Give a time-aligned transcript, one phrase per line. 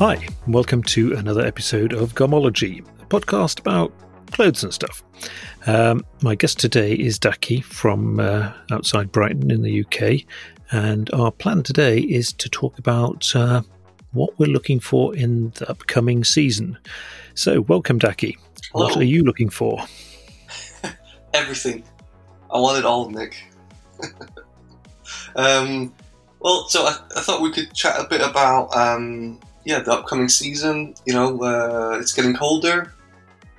[0.00, 3.92] Hi, welcome to another episode of Gomology, a podcast about
[4.30, 5.02] clothes and stuff.
[5.66, 10.24] Um, my guest today is Daki from uh, outside Brighton in the UK,
[10.70, 13.60] and our plan today is to talk about uh,
[14.12, 16.78] what we're looking for in the upcoming season.
[17.34, 18.38] So, welcome, Daki.
[18.72, 18.86] Hello.
[18.86, 19.84] What are you looking for?
[21.34, 21.84] Everything.
[22.50, 23.44] I want it all, Nick.
[25.36, 25.92] um,
[26.38, 30.28] well, so I, I thought we could chat a bit about um, yeah the upcoming
[30.28, 30.94] season.
[31.06, 32.92] You know, uh, it's getting colder,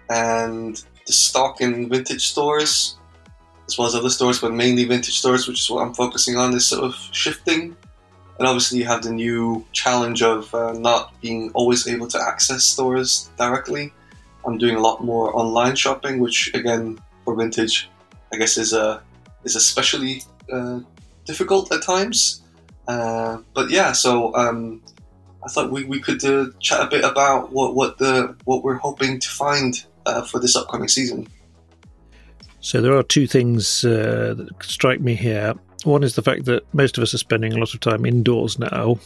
[0.09, 2.97] and the stock in vintage stores,
[3.67, 6.53] as well as other stores, but mainly vintage stores, which is what I'm focusing on,
[6.53, 7.75] is sort of shifting.
[8.39, 12.63] And obviously, you have the new challenge of uh, not being always able to access
[12.63, 13.93] stores directly.
[14.45, 17.89] I'm doing a lot more online shopping, which again for vintage,
[18.33, 19.03] I guess is a
[19.43, 20.79] is especially uh,
[21.25, 22.41] difficult at times.
[22.87, 24.81] Uh, but yeah, so um,
[25.43, 28.75] I thought we, we could uh, chat a bit about what, what the what we're
[28.75, 31.27] hoping to find uh, for this upcoming season.
[32.59, 35.55] So, there are two things uh, that strike me here.
[35.83, 38.59] One is the fact that most of us are spending a lot of time indoors
[38.59, 38.99] now,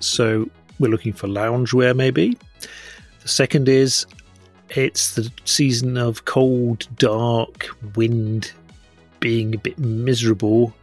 [0.00, 2.36] so we're looking for loungewear maybe.
[3.20, 4.06] The second is
[4.70, 8.52] it's the season of cold, dark, wind,
[9.20, 10.74] being a bit miserable.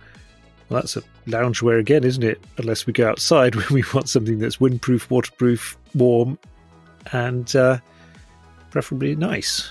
[0.69, 2.41] Well, that's a loungewear again, isn't it?
[2.57, 6.37] Unless we go outside, when we want something that's windproof, waterproof, warm,
[7.11, 7.79] and uh,
[8.71, 9.69] preferably nice.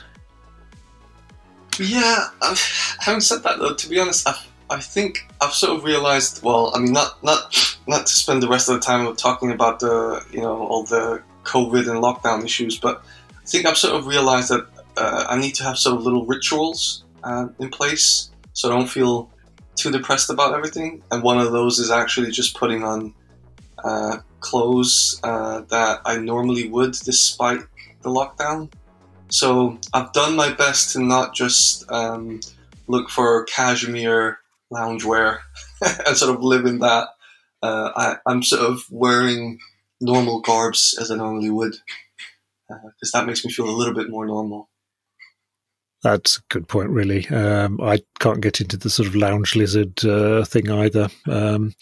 [1.78, 2.54] Yeah, um,
[3.00, 4.34] having said that though, to be honest, I,
[4.70, 6.42] I think I've sort of realized.
[6.42, 9.80] Well, I mean, not not not to spend the rest of the time talking about
[9.80, 14.06] the you know all the COVID and lockdown issues, but I think I've sort of
[14.06, 18.72] realized that uh, I need to have sort of little rituals uh, in place so
[18.72, 19.28] I don't feel
[19.76, 21.02] too depressed about everything.
[21.10, 23.14] And one of those is actually just putting on
[23.84, 27.60] uh, clothes uh, that I normally would despite
[28.02, 28.72] the lockdown.
[29.28, 32.40] So I've done my best to not just um,
[32.86, 34.38] look for cashmere
[34.72, 35.40] loungewear
[36.06, 37.08] and sort of live in that.
[37.62, 39.58] Uh, I, I'm sort of wearing
[40.00, 41.74] normal garbs as I normally would
[42.68, 44.68] because that makes me feel a little bit more normal.
[46.06, 47.26] That's a good point, really.
[47.30, 51.08] Um, I can't get into the sort of lounge lizard uh, thing either.
[51.28, 51.74] Um,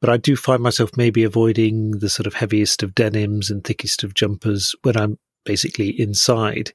[0.00, 4.04] but I do find myself maybe avoiding the sort of heaviest of denims and thickest
[4.04, 6.72] of jumpers when I'm basically inside.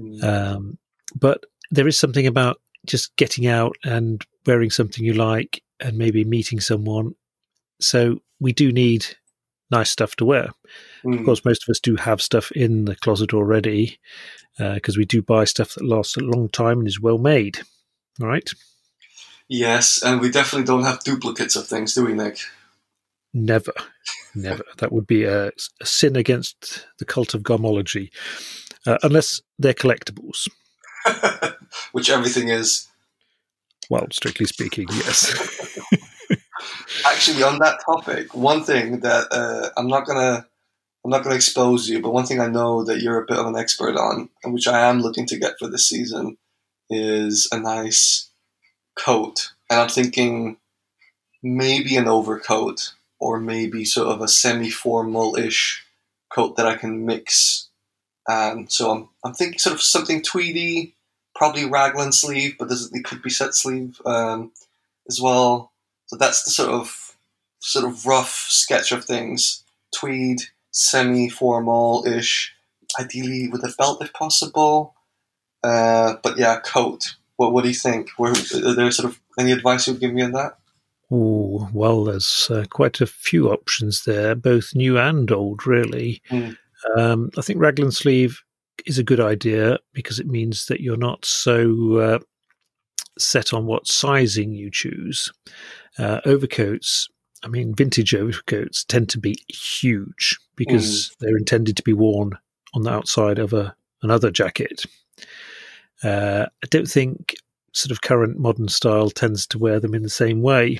[0.00, 0.24] Mm.
[0.24, 0.78] Um,
[1.14, 6.24] but there is something about just getting out and wearing something you like and maybe
[6.24, 7.12] meeting someone.
[7.78, 9.04] So we do need
[9.72, 10.50] nice stuff to wear.
[11.04, 11.18] Mm.
[11.18, 13.98] Of course, most of us do have stuff in the closet already
[14.58, 17.58] because uh, we do buy stuff that lasts a long time and is well made.
[18.20, 18.48] All right.
[19.48, 22.38] Yes, and we definitely don't have duplicates of things, do we, Nick?
[23.34, 23.72] Never,
[24.34, 24.62] never.
[24.78, 28.10] that would be a, a, sin against the cult of gomology,
[28.86, 30.48] uh, unless they're collectibles.
[31.92, 32.88] Which everything is.
[33.90, 35.78] Well, strictly speaking, yes.
[37.06, 40.46] Actually, on that topic, one thing that uh, I'm not gonna
[41.04, 43.46] I'm not to expose you, but one thing I know that you're a bit of
[43.46, 46.38] an expert on, and which I am looking to get for this season,
[46.88, 48.30] is a nice
[48.96, 49.52] coat.
[49.68, 50.58] And I'm thinking
[51.42, 55.84] maybe an overcoat or maybe sort of a semi-formal ish
[56.32, 57.68] coat that I can mix.
[58.28, 60.94] And so I'm, I'm thinking sort of something tweedy,
[61.34, 64.52] probably raglan sleeve, but this, it could be set sleeve um,
[65.08, 65.71] as well.
[66.12, 67.16] So that's the sort of
[67.60, 69.64] sort of rough sketch of things.
[69.96, 70.40] Tweed,
[70.70, 72.52] semi-formal ish,
[73.00, 74.94] ideally with a belt if possible.
[75.64, 77.16] Uh, but yeah, coat.
[77.36, 78.10] What What do you think?
[78.18, 80.58] Where, are there sort of any advice you'd give me on that?
[81.10, 86.20] Oh well, there's uh, quite a few options there, both new and old, really.
[86.28, 86.58] Mm.
[86.98, 88.42] Um, I think raglan sleeve
[88.84, 92.18] is a good idea because it means that you're not so uh,
[93.18, 95.32] set on what sizing you choose.
[95.98, 97.08] Uh, overcoats
[97.42, 101.16] I mean, vintage overcoats tend to be huge because mm.
[101.18, 102.38] they're intended to be worn
[102.74, 104.84] on the outside of a another jacket.
[106.02, 107.34] Uh, I don't think
[107.72, 110.78] sort of current modern style tends to wear them in the same way.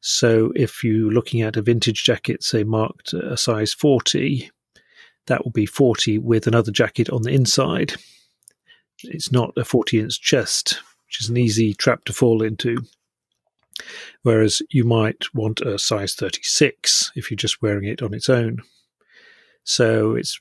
[0.00, 4.50] So if you're looking at a vintage jacket, say marked a size 40,
[5.26, 7.94] that will be 40 with another jacket on the inside.
[9.04, 10.80] It's not a 40 inch chest,
[11.12, 12.78] which is an easy trap to fall into.
[14.22, 18.62] Whereas you might want a size 36 if you're just wearing it on its own.
[19.64, 20.40] So it's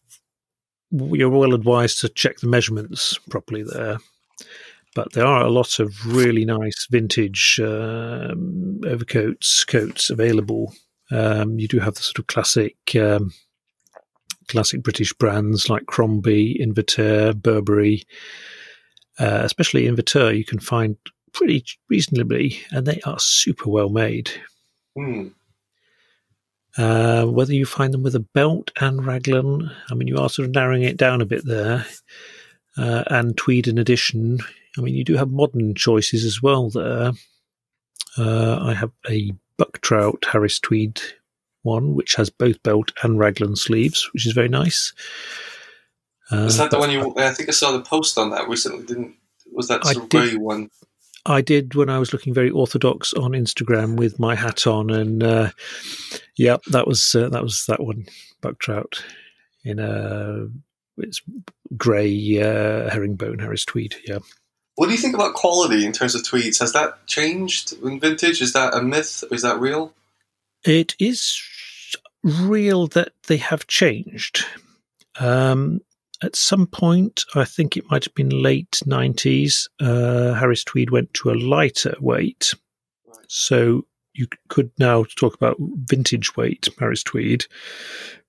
[0.92, 3.98] you're well advised to check the measurements properly there.
[4.96, 10.74] But there are a lot of really nice vintage um, overcoats, coats available.
[11.12, 13.34] Um, you do have the sort of classic um,
[14.48, 18.04] classic British brands like Crombie, Invertere, Burberry,
[19.22, 20.98] uh, especially Invertere, you can find
[21.32, 24.32] pretty reasonably, and they are super well made.
[24.98, 25.34] Mm.
[26.78, 30.48] Uh, whether you find them with a belt and raglan, I mean, you are sort
[30.48, 31.86] of narrowing it down a bit there,
[32.78, 34.40] uh, and tweed in addition.
[34.78, 37.12] I mean, you do have modern choices as well there.
[38.18, 41.00] Uh, I have a buck trout Harris tweed
[41.62, 44.94] one, which has both belt and raglan sleeves, which is very nice.
[46.32, 47.14] Uh, is that the one you?
[47.18, 48.86] I think I saw the post on that recently.
[48.86, 49.16] Didn't
[49.52, 50.70] was that sort I of grey one?
[51.26, 55.22] I did when I was looking very orthodox on Instagram with my hat on, and
[55.22, 55.52] uh,
[56.36, 58.06] yeah, that was uh, that was that one,
[58.42, 59.04] buck trout
[59.64, 60.48] in a
[60.98, 61.22] it's
[61.78, 63.96] grey uh, herringbone Harris tweed.
[64.06, 64.20] Yeah.
[64.76, 66.60] What do you think about quality in terms of tweeds?
[66.60, 68.42] Has that changed in vintage?
[68.42, 69.24] Is that a myth?
[69.32, 69.94] Is that real?
[70.64, 71.42] It is
[72.24, 74.46] real that they have changed.
[75.20, 75.82] Um,
[76.24, 81.14] at some point, I think it might have been late 90s, uh, Harris Tweed went
[81.16, 82.54] to a lighter weight.
[83.28, 87.46] So you could now talk about vintage weight Harris Tweed,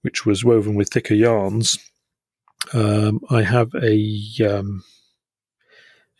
[0.02, 1.78] which was woven with thicker yarns.
[2.72, 4.84] Um, I have a um,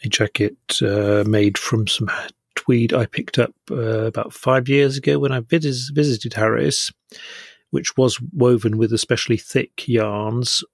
[0.05, 2.11] a jacket uh, made from some
[2.57, 6.91] tweed I picked up uh, about five years ago when I vis- visited Harris,
[7.71, 10.65] which was woven with especially thick yarns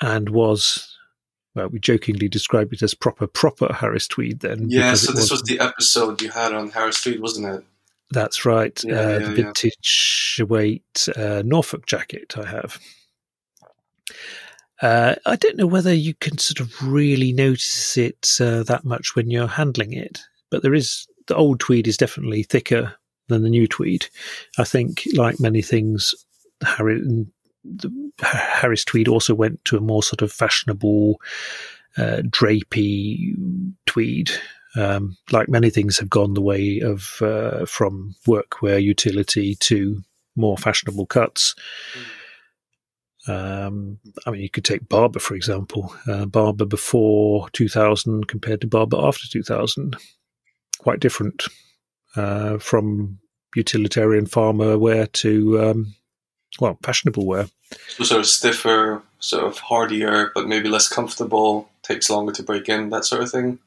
[0.00, 0.96] and was
[1.54, 4.68] well, we jokingly described it as proper proper Harris Tweed then.
[4.68, 7.64] Yeah, so this was the episode you had on Harris Tweed, wasn't it?
[8.10, 8.82] That's right.
[8.84, 10.44] Yeah, uh, yeah, the vintage yeah.
[10.44, 12.78] weight uh, Norfolk jacket I have.
[14.82, 19.14] Uh, I don't know whether you can sort of really notice it uh, that much
[19.14, 20.20] when you're handling it,
[20.50, 22.94] but there is the old tweed is definitely thicker
[23.28, 24.06] than the new tweed.
[24.58, 26.14] I think, like many things,
[26.62, 27.00] Harry,
[27.64, 31.20] the, Harris Tweed also went to a more sort of fashionable,
[31.96, 33.34] uh, drapey
[33.86, 34.30] tweed.
[34.76, 40.02] Um, like many things have gone the way of uh, from workwear utility to
[40.36, 41.54] more fashionable cuts.
[43.26, 45.94] Um, I mean, you could take Barbour, for example.
[46.06, 49.96] Uh, Barbour before 2000 compared to Barbour after 2000.
[50.78, 51.44] Quite different
[52.16, 53.18] uh, from
[53.54, 55.94] utilitarian farmer wear to um,
[56.60, 57.46] well, fashionable wear.
[57.88, 62.68] So sort of stiffer, sort of hardier, but maybe less comfortable, takes longer to break
[62.68, 63.58] in, that sort of thing.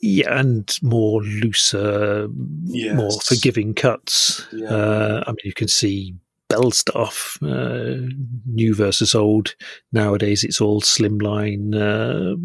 [0.00, 2.28] Yeah, and more looser,
[2.64, 2.94] yes.
[2.94, 4.46] more forgiving cuts.
[4.52, 4.68] Yeah.
[4.68, 6.14] Uh, I mean, you can see
[6.48, 8.08] Belstaff, uh,
[8.46, 9.54] new versus old.
[9.92, 12.36] Nowadays, it's all slimline uh,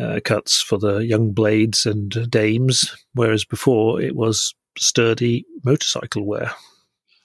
[0.00, 6.52] uh, cuts for the young blades and dames, whereas before it was sturdy motorcycle wear.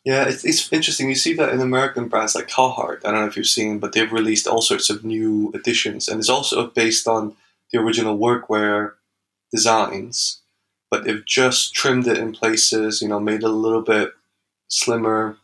[0.03, 1.07] Yeah, it's, it's interesting.
[1.09, 3.05] You see that in American brands like Carhartt.
[3.05, 6.19] I don't know if you've seen, but they've released all sorts of new editions, and
[6.19, 7.35] it's also based on
[7.71, 8.93] the original workwear
[9.51, 10.41] designs,
[10.91, 13.01] but they've just trimmed it in places.
[13.01, 14.11] You know, made it a little bit
[14.67, 15.37] slimmer,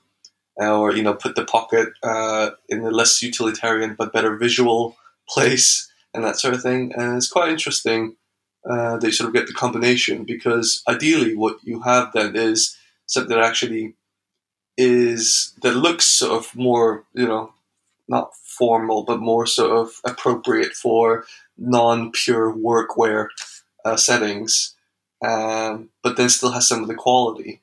[0.57, 4.97] or you know, put the pocket uh, in a less utilitarian but better visual
[5.29, 6.91] place, and that sort of thing.
[6.97, 8.17] And it's quite interesting.
[8.69, 12.75] Uh, they sort of get the combination because ideally, what you have then is
[13.05, 13.95] something that actually
[14.81, 17.51] is that looks sort of more, you know,
[18.07, 21.25] not formal, but more sort of appropriate for
[21.57, 23.27] non-pure workwear
[23.83, 24.75] uh, settings,
[25.21, 27.59] um, but then still has some of the quality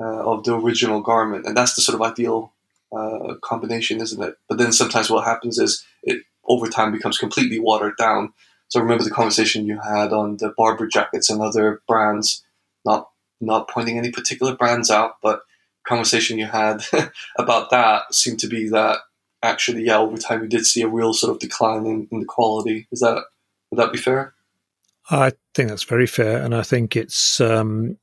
[0.00, 2.50] uh, of the original garment, and that's the sort of ideal
[2.96, 4.34] uh, combination, isn't it?
[4.48, 8.32] But then sometimes what happens is it over time becomes completely watered down.
[8.68, 12.42] So remember the conversation you had on the Barbour jackets and other brands,
[12.86, 15.42] not not pointing any particular brands out, but
[15.88, 16.82] conversation you had
[17.38, 18.98] about that seemed to be that
[19.42, 22.26] actually, yeah, over time we did see a real sort of decline in, in the
[22.26, 22.86] quality.
[22.92, 23.24] Is that
[23.70, 24.34] would that be fair?
[25.10, 27.96] I think that's very fair, and I think it's um,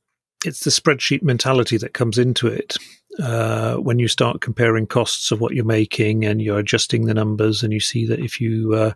[0.44, 2.76] it's the spreadsheet mentality that comes into it.
[3.18, 7.62] Uh, when you start comparing costs of what you're making and you're adjusting the numbers,
[7.62, 8.92] and you see that if you uh,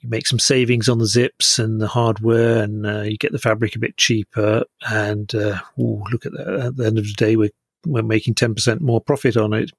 [0.00, 3.38] you make some savings on the zips and the hardware, and uh, you get the
[3.38, 6.48] fabric a bit cheaper, and uh, ooh, look at that!
[6.48, 7.50] At the end of the day, we're
[7.86, 9.70] we're making 10% more profit on it.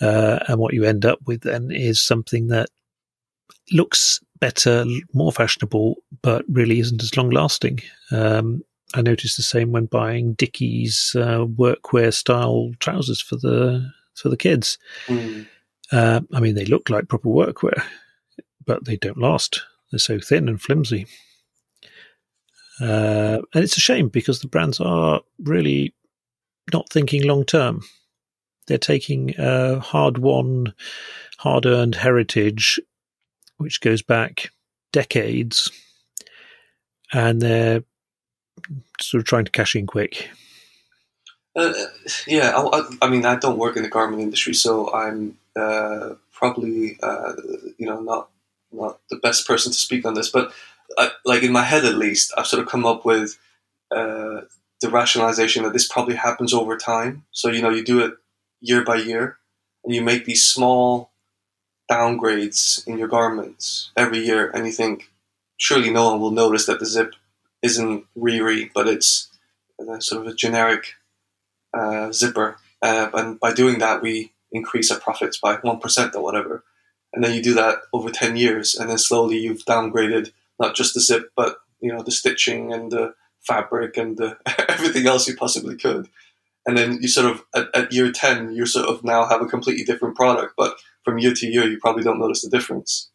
[0.00, 2.68] Uh, and what you end up with then is something that
[3.72, 7.80] looks better, more fashionable, but really isn't as long lasting.
[8.10, 8.62] Um,
[8.94, 14.36] I noticed the same when buying Dickies uh, workwear style trousers for the for the
[14.36, 14.78] kids.
[15.06, 15.46] Mm.
[15.92, 17.82] Uh, I mean, they look like proper workwear,
[18.64, 19.62] but they don't last.
[19.90, 21.06] They're so thin and flimsy.
[22.80, 25.94] Uh, and it's a shame because the brands are really
[26.72, 27.82] not thinking long term.
[28.66, 30.74] they're taking a hard won,
[31.38, 32.80] hard earned heritage,
[33.58, 34.50] which goes back
[34.92, 35.70] decades,
[37.12, 37.84] and they're
[39.00, 40.30] sort of trying to cash in quick.
[41.54, 41.72] Uh,
[42.26, 46.98] yeah, I, I, mean, I don't work in the garment industry, so I'm uh, probably
[47.02, 47.32] uh,
[47.78, 48.28] you know not
[48.72, 50.52] not the best person to speak on this, but
[50.98, 53.38] I, like in my head at least, I've sort of come up with
[53.90, 54.42] uh,
[54.80, 57.24] the rationalization that this probably happens over time.
[57.30, 58.14] So you know, you do it
[58.60, 59.38] year by year,
[59.84, 61.10] and you make these small
[61.90, 65.10] downgrades in your garments every year, and you think
[65.56, 67.14] surely no one will notice that the zip
[67.62, 69.28] isn't Riri, but it's
[70.00, 70.94] sort of a generic
[71.74, 72.56] uh, zipper.
[72.82, 76.64] Uh, and by doing that, we increase our profits by 1% or whatever.
[77.12, 80.94] And then you do that over 10 years, and then slowly you've downgraded not just
[80.94, 83.14] the zip, but you know the stitching and the
[83.46, 84.36] fabric and the,
[84.68, 86.08] everything else you possibly could.
[86.66, 89.46] And then you sort of at, at year 10, you sort of now have a
[89.46, 93.10] completely different product, but from year to year, you probably don't notice the difference.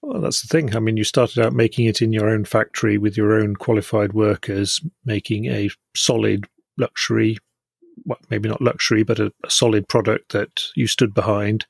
[0.00, 0.74] Well, that's the thing.
[0.74, 4.14] I mean, you started out making it in your own factory with your own qualified
[4.14, 7.38] workers, making a solid luxury,
[8.04, 11.66] well, maybe not luxury, but a, a solid product that you stood behind.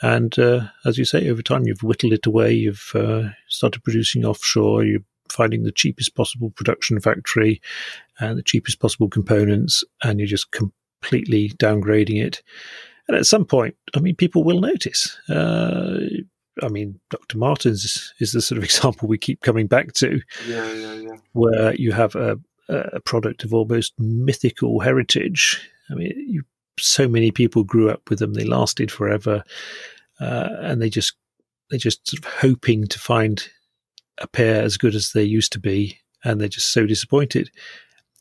[0.00, 2.52] And uh, as you say, over time, you've whittled it away.
[2.52, 4.84] You've uh, started producing offshore.
[4.84, 7.60] You're finding the cheapest possible production factory
[8.18, 12.42] and the cheapest possible components, and you're just completely downgrading it.
[13.08, 15.18] And at some point, I mean, people will notice.
[15.28, 15.98] Uh,
[16.62, 17.38] I mean, Dr.
[17.38, 21.16] Martens is, is, the sort of example we keep coming back to, yeah, yeah, yeah.
[21.32, 25.60] where you have a, a product of almost mythical heritage.
[25.90, 26.44] I mean, you,
[26.78, 29.42] so many people grew up with them; they lasted forever,
[30.20, 31.14] uh, and they just
[31.70, 33.48] they're just sort of hoping to find
[34.20, 37.50] a pair as good as they used to be, and they're just so disappointed.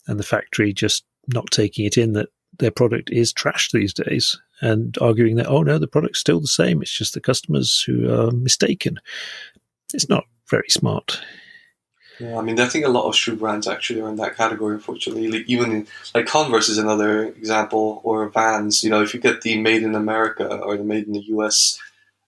[0.07, 4.39] And the factory just not taking it in that their product is trash these days
[4.61, 6.81] and arguing that, oh no, the product's still the same.
[6.81, 8.99] It's just the customers who are mistaken.
[9.93, 11.21] It's not very smart.
[12.19, 14.75] Yeah, I mean, I think a lot of shoe brands actually are in that category,
[14.75, 15.29] unfortunately.
[15.29, 18.83] Like, even like Converse is another example, or Vans.
[18.83, 21.79] You know, if you get the made in America or the made in the US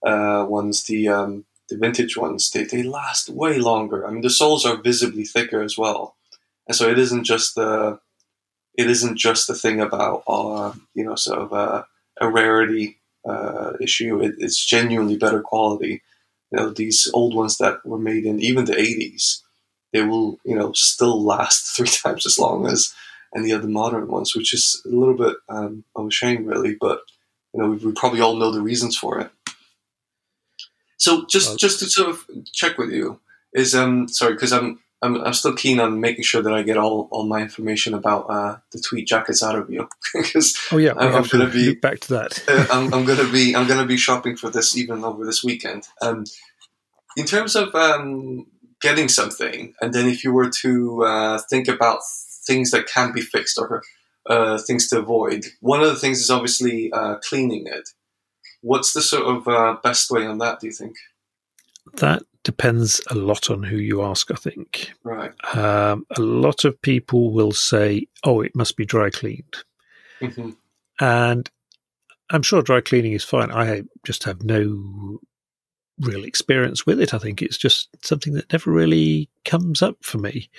[0.06, 4.06] uh, ones, the um, the vintage ones, they, they last way longer.
[4.06, 6.16] I mean, the soles are visibly thicker as well,
[6.68, 8.00] and so it isn't just the
[8.78, 11.84] it isn't just the thing about uh, you know sort of uh,
[12.20, 14.22] a rarity uh, issue.
[14.22, 16.02] It, it's genuinely better quality.
[16.52, 19.42] You know, these old ones that were made in even the 80s,
[19.94, 22.94] they will, you know, still last three times as long as
[23.36, 26.76] any of the modern ones, which is a little bit um, of a shame, really.
[26.80, 27.00] But
[27.54, 29.32] you know, we, we, probably all know the reasons for it.
[31.02, 33.20] So just just to sort of check with you
[33.54, 36.78] is um sorry because I'm I'm, I'm still keen on making sure that I get
[36.78, 40.94] all, all my information about uh, the tweed jackets out of you because oh yeah,
[40.96, 42.44] I'm, I'm going to be back to that.
[42.48, 45.26] uh, I'm, I'm going to be I'm going to be shopping for this even over
[45.26, 45.88] this weekend.
[46.04, 46.26] Um,
[47.18, 48.46] in terms of um,
[48.80, 52.02] getting something, and then if you were to uh, think about
[52.46, 53.82] things that can be fixed or
[54.28, 57.90] uh, things to avoid, one of the things is obviously uh, cleaning it.
[58.62, 60.60] What's the sort of uh, best way on that?
[60.60, 60.96] Do you think?
[61.96, 64.94] That depends a lot on who you ask, I think.
[65.04, 65.32] Right.
[65.56, 69.58] Um, a lot of people will say, oh, it must be dry cleaned.
[70.22, 70.52] Mm-hmm.
[71.00, 71.50] And
[72.30, 73.52] I'm sure dry cleaning is fine.
[73.52, 75.20] I just have no
[76.00, 77.14] real experience with it.
[77.14, 80.50] I think it's just something that never really comes up for me.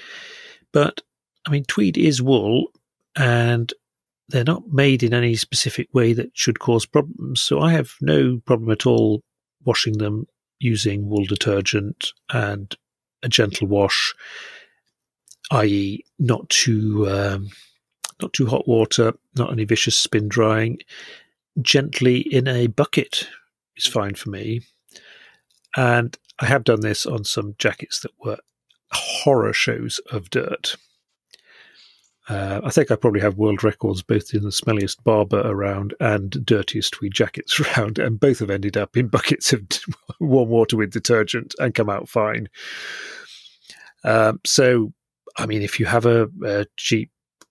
[0.73, 1.03] But
[1.47, 2.69] I mean, tweed is wool
[3.17, 3.73] and
[4.33, 7.41] they're not made in any specific way that should cause problems.
[7.41, 9.23] So I have no problem at all
[9.65, 10.27] washing them
[10.59, 12.75] using wool detergent and
[13.23, 14.15] a gentle wash,
[15.51, 17.51] i.e., not too um,
[18.21, 20.79] not too hot water, not any vicious spin drying.
[21.61, 23.29] Gently in a bucket
[23.77, 24.62] is fine for me,
[25.77, 28.39] and I have done this on some jackets that were
[28.93, 30.77] horror shows of dirt.
[32.29, 36.31] Uh, I think I probably have world records both in the smelliest Barbour around and
[36.45, 39.62] dirtiest tweed jackets around, and both have ended up in buckets of
[40.21, 42.49] warm water with detergent and come out fine.
[44.05, 44.93] Um, so,
[45.37, 47.11] I mean, if you have a, a, cheap,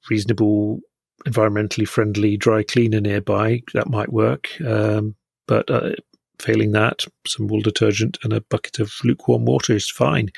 [0.10, 0.80] reasonable,
[1.26, 4.50] environmentally friendly dry cleaner nearby, that might work.
[4.62, 5.16] Um,
[5.48, 5.92] but uh,
[6.40, 10.30] failing that, some wool detergent and a bucket of lukewarm water is fine.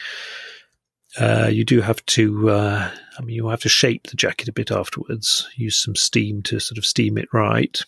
[1.20, 4.54] Uh, you do have to, uh, I mean, you have to shape the jacket a
[4.54, 5.48] bit afterwards.
[5.56, 7.80] Use some steam to sort of steam it right.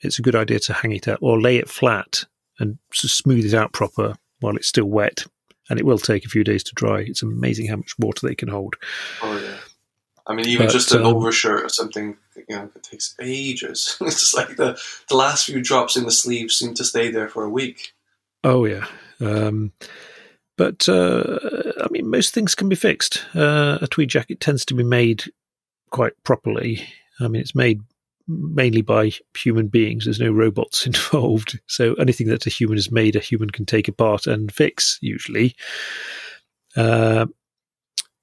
[0.00, 2.24] It's a good idea to hang it out or lay it flat
[2.58, 5.24] and smooth it out proper while it's still wet.
[5.68, 7.00] And it will take a few days to dry.
[7.00, 8.76] It's amazing how much water they can hold.
[9.22, 9.56] Oh, yeah.
[10.26, 13.96] I mean, even But, just an um, overshirt or something, you know, it takes ages.
[14.00, 17.28] it's just like the the last few drops in the sleeve seem to stay there
[17.28, 17.92] for a week.
[18.42, 18.86] Oh yeah,
[19.20, 19.72] um,
[20.56, 21.38] but uh,
[21.80, 23.24] I mean, most things can be fixed.
[23.34, 25.24] Uh, a tweed jacket tends to be made
[25.90, 26.84] quite properly.
[27.20, 27.80] I mean, it's made
[28.26, 30.04] mainly by human beings.
[30.04, 33.88] There's no robots involved, so anything that a human has made, a human can take
[33.88, 34.98] apart and fix.
[35.00, 35.54] Usually,
[36.76, 37.26] uh,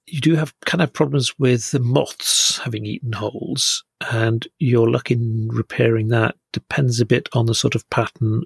[0.08, 5.12] you do have kind of problems with the moths having eaten holes, and your luck
[5.12, 8.44] in repairing that depends a bit on the sort of pattern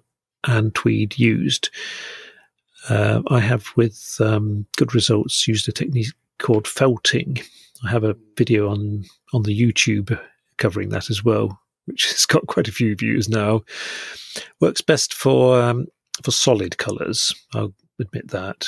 [0.47, 1.69] and tweed used.
[2.89, 7.37] Uh, I have, with um, good results, used a technique called felting.
[7.83, 10.19] I have a video on on the YouTube
[10.57, 13.61] covering that as well, which has got quite a few views now.
[14.59, 15.87] Works best for um,
[16.23, 17.33] for solid colours.
[17.53, 18.67] I'll admit that,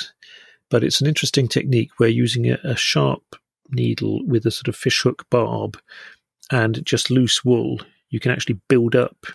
[0.70, 3.36] but it's an interesting technique where using a, a sharp
[3.70, 5.78] needle with a sort of fishhook barb
[6.50, 9.26] and just loose wool, you can actually build up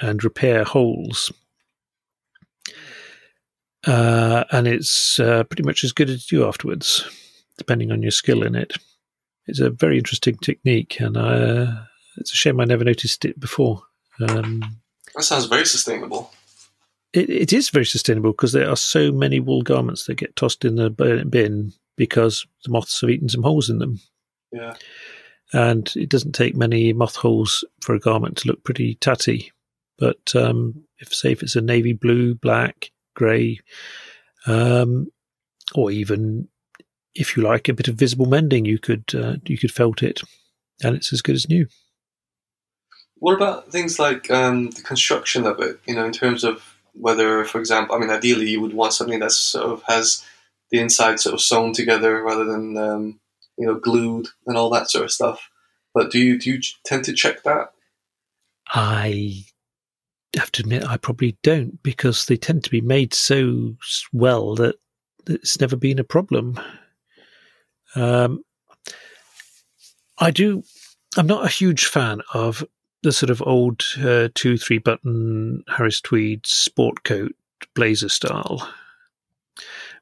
[0.00, 1.32] and repair holes.
[3.86, 7.04] Uh, and it's uh, pretty much as good as you afterwards,
[7.58, 8.74] depending on your skill in it.
[9.46, 11.66] It's a very interesting technique, and uh,
[12.16, 13.82] it's a shame I never noticed it before.
[14.20, 14.62] Um,
[15.14, 16.32] That sounds very sustainable.
[17.12, 20.64] it, it is very sustainable because there are so many wool garments that get tossed
[20.64, 24.00] in the bin- bin because the moths have eaten some holes in them.
[24.52, 24.74] Yeah.
[25.52, 29.52] and it doesn't take many moth holes for a garment to look pretty tatty.
[29.98, 33.58] But um, if, say, if it's a navy blue, black, grey,
[34.46, 35.08] um,
[35.74, 36.48] or even
[37.16, 40.20] if you like a bit of visible mending, you could uh, you could felt it,
[40.84, 41.66] and it's as good as new.
[43.18, 45.80] What about things like um, the construction of it?
[45.86, 49.20] You know, in terms of whether, for example, I mean, ideally you would want something
[49.20, 50.24] that sort of has
[50.70, 53.20] the inside sort of sewn together rather than um,
[53.56, 55.50] you know glued and all that sort of stuff.
[55.94, 57.72] But do you do you tend to check that?
[58.68, 59.44] I
[60.36, 63.76] have to admit, I probably don't because they tend to be made so
[64.12, 64.76] well that
[65.26, 66.60] it's never been a problem.
[67.94, 68.42] Um,
[70.18, 70.62] I do.
[71.16, 72.64] I'm not a huge fan of
[73.02, 77.34] the sort of old uh, two, three button Harris Tweed sport coat
[77.74, 78.68] blazer style,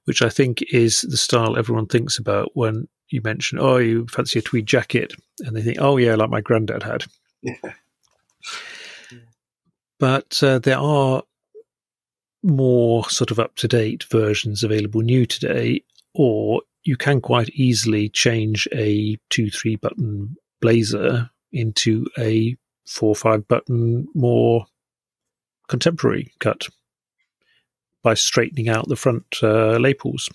[0.05, 4.39] which I think is the style everyone thinks about when you mention, oh, you fancy
[4.39, 7.05] a tweed jacket, and they think, oh yeah, like my granddad had
[7.43, 7.75] Yeah.
[9.99, 11.23] But uh, there are
[12.43, 15.83] more sort of up to date versions available new today,
[16.15, 23.47] or you can quite easily change a two, three button blazer into a four, five
[23.49, 24.67] button more
[25.69, 26.67] contemporary cut
[28.03, 30.29] by straightening out the front uh, lapels.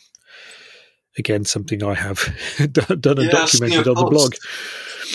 [1.17, 2.19] Again, something I have
[2.71, 4.35] done and Yeah, documented on the blog.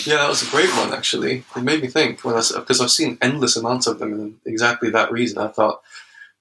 [0.05, 1.43] Yeah, that was a great one actually.
[1.55, 4.89] It made me think when I because I've seen endless amounts of them, and exactly
[4.89, 5.81] that reason I thought,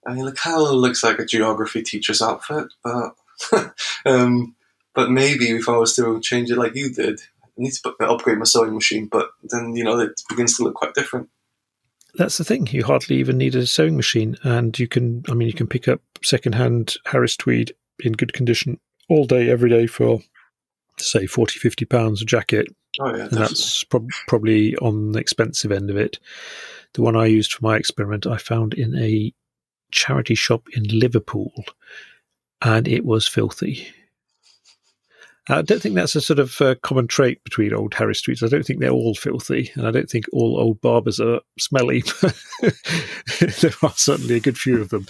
[0.06, 3.14] I mean, of looks like a geography teacher's outfit, but
[4.04, 4.54] um,
[4.94, 8.38] but maybe if I was to change it like you did, I need to upgrade
[8.38, 11.28] my sewing machine, but then you know it begins to look quite different.
[12.16, 12.66] that's the thing.
[12.66, 15.24] You hardly even need a sewing machine, and you can.
[15.28, 19.70] I mean, you can pick up secondhand Harris tweed in good condition all day, every
[19.70, 20.20] day for
[20.98, 22.68] say 40, 50 pounds a jacket,
[23.00, 23.38] Oh yeah, and definitely.
[23.38, 26.18] that's prob- probably on the expensive end of it.
[26.94, 29.32] The one I used for my experiment, I found in a
[29.90, 31.52] charity shop in Liverpool,
[32.62, 33.88] and it was filthy.
[35.48, 38.42] I don't think that's a sort of uh, common trait between old Harris Tweeds.
[38.42, 42.02] I don't think they're all filthy, and I don't think all old Barbours are smelly.
[43.40, 45.06] there are certainly a good few of them,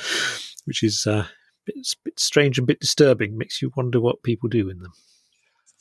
[0.64, 1.26] which is uh,
[1.64, 3.36] bit, bit strange and bit disturbing.
[3.36, 4.92] Makes you wonder what people do in them.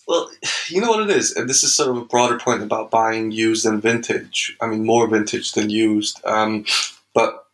[0.08, 0.30] Well,
[0.68, 3.32] you know what it is, and this is sort of a broader point about buying
[3.32, 4.56] used and vintage.
[4.60, 6.20] I mean, more vintage than used.
[6.26, 6.66] Um,
[7.14, 7.46] but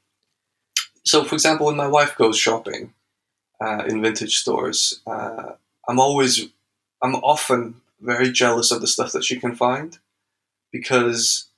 [1.03, 2.93] so, for example, when my wife goes shopping
[3.61, 5.53] uh, in vintage stores, uh,
[5.87, 6.47] I'm always,
[7.01, 9.97] I'm often very jealous of the stuff that she can find
[10.71, 11.49] because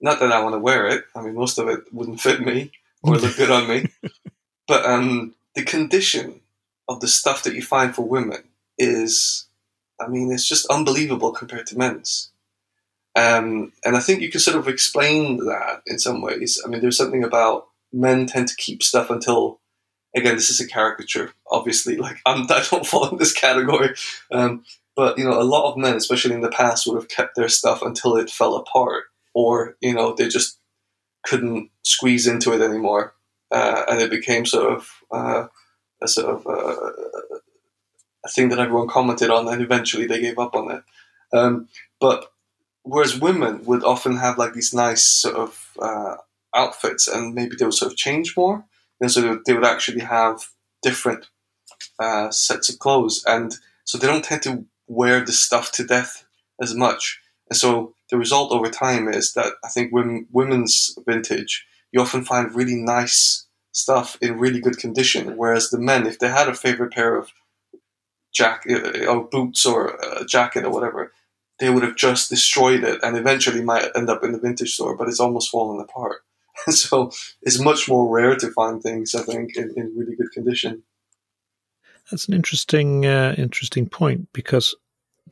[0.00, 1.04] not that I want to wear it.
[1.14, 3.86] I mean, most of it wouldn't fit me or look good on me,
[4.68, 6.42] but um, the condition
[6.88, 8.44] of the stuff that you find for women
[8.78, 9.46] is
[10.00, 12.30] I mean, it's just unbelievable compared to men's.
[13.16, 16.60] Um, and I think you can sort of explain that in some ways.
[16.64, 19.60] I mean, there's something about men tend to keep stuff until,
[20.14, 21.96] again, this is a caricature, obviously.
[22.06, 23.94] Like, I'm, I don't fall in this category.
[24.30, 24.64] Um,
[24.94, 27.48] but, you know, a lot of men, especially in the past, would have kept their
[27.48, 30.58] stuff until it fell apart or, you know, they just
[31.24, 33.14] couldn't squeeze into it anymore.
[33.50, 35.46] Uh, and it became sort of uh,
[36.02, 36.90] a sort of uh,
[38.24, 40.82] a thing that everyone commented on, and eventually they gave up on it.
[41.32, 41.68] Um,
[42.00, 42.32] but
[42.82, 46.16] whereas women would often have like these nice sort of uh,
[46.54, 48.64] outfits, and maybe they would sort of change more,
[49.00, 50.48] and so they would, they would actually have
[50.82, 51.28] different
[51.98, 53.54] uh, sets of clothes, and
[53.84, 56.24] so they don't tend to wear the stuff to death
[56.60, 57.20] as much.
[57.50, 62.26] And so the result over time is that I think women, women's vintage, you often
[62.26, 66.54] find really nice stuff in really good condition, whereas the men, if they had a
[66.54, 67.32] favorite pair of
[68.34, 71.10] jacket uh, or boots or a jacket or whatever,
[71.58, 74.94] they would have just destroyed it and eventually might end up in the vintage store,
[74.94, 76.18] but it's almost fallen apart.
[76.68, 80.82] so it's much more rare to find things, I think, in, in really good condition.
[82.10, 84.74] That's an interesting, uh, interesting point because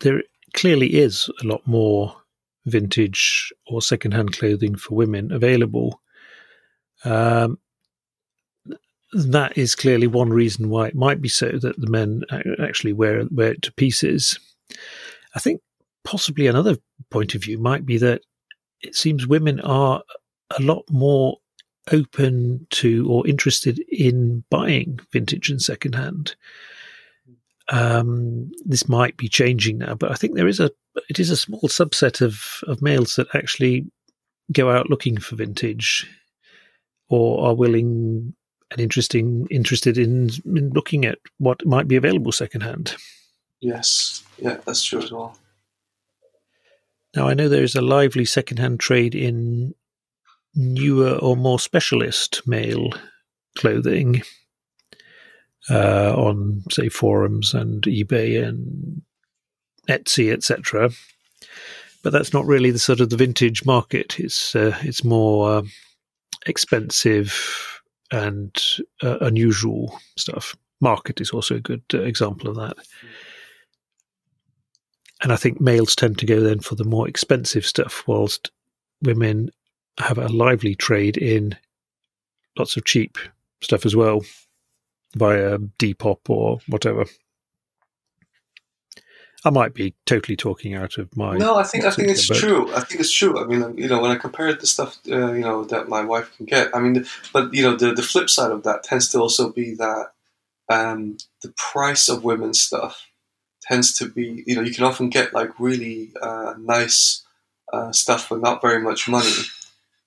[0.00, 0.22] there
[0.54, 2.16] clearly is a lot more
[2.64, 6.00] vintage or secondhand clothing for women available.
[7.04, 7.58] Um,
[9.12, 12.22] that is clearly one reason why it might be so that the men
[12.60, 14.38] actually wear wear it to pieces.
[15.34, 15.60] I think
[16.02, 16.76] possibly another
[17.10, 18.22] point of view might be that
[18.80, 20.02] it seems women are
[20.58, 21.38] a lot more
[21.92, 26.34] open to or interested in buying vintage and secondhand.
[27.68, 30.70] Um, this might be changing now, but I think there is a
[31.08, 33.86] it is a small subset of of males that actually
[34.52, 36.06] go out looking for vintage
[37.08, 38.34] or are willing
[38.70, 42.96] and interesting interested in, in looking at what might be available secondhand.
[43.60, 45.38] Yes, yeah, that's true as well.
[47.14, 49.74] Now I know there is a lively secondhand trade in
[50.54, 52.90] newer or more specialist male
[53.56, 54.22] clothing
[55.70, 59.02] uh, on, say, forums and eBay and
[59.88, 60.90] Etsy, etc.
[62.02, 64.18] But that's not really the sort of the vintage market.
[64.18, 65.62] It's uh, it's more uh,
[66.46, 68.62] expensive and
[69.02, 70.56] uh, unusual stuff.
[70.80, 72.76] Market is also a good uh, example of that.
[75.22, 78.50] And I think males tend to go then for the more expensive stuff, whilst
[79.02, 79.50] women
[79.98, 81.56] have a lively trade in
[82.58, 83.16] lots of cheap
[83.62, 84.22] stuff as well
[85.16, 87.06] via Depop or whatever.
[89.44, 91.36] I might be totally talking out of my.
[91.36, 92.72] No, I think I think it's true.
[92.74, 93.38] I think it's true.
[93.38, 96.02] I mean, you know, when I compare it to stuff, uh, you know, that my
[96.02, 96.74] wife can get.
[96.74, 99.74] I mean, but you know, the the flip side of that tends to also be
[99.74, 100.12] that
[100.70, 103.06] um, the price of women's stuff
[103.62, 107.24] tends to be, you know, you can often get like really uh, nice
[107.72, 109.32] uh, stuff for not very much money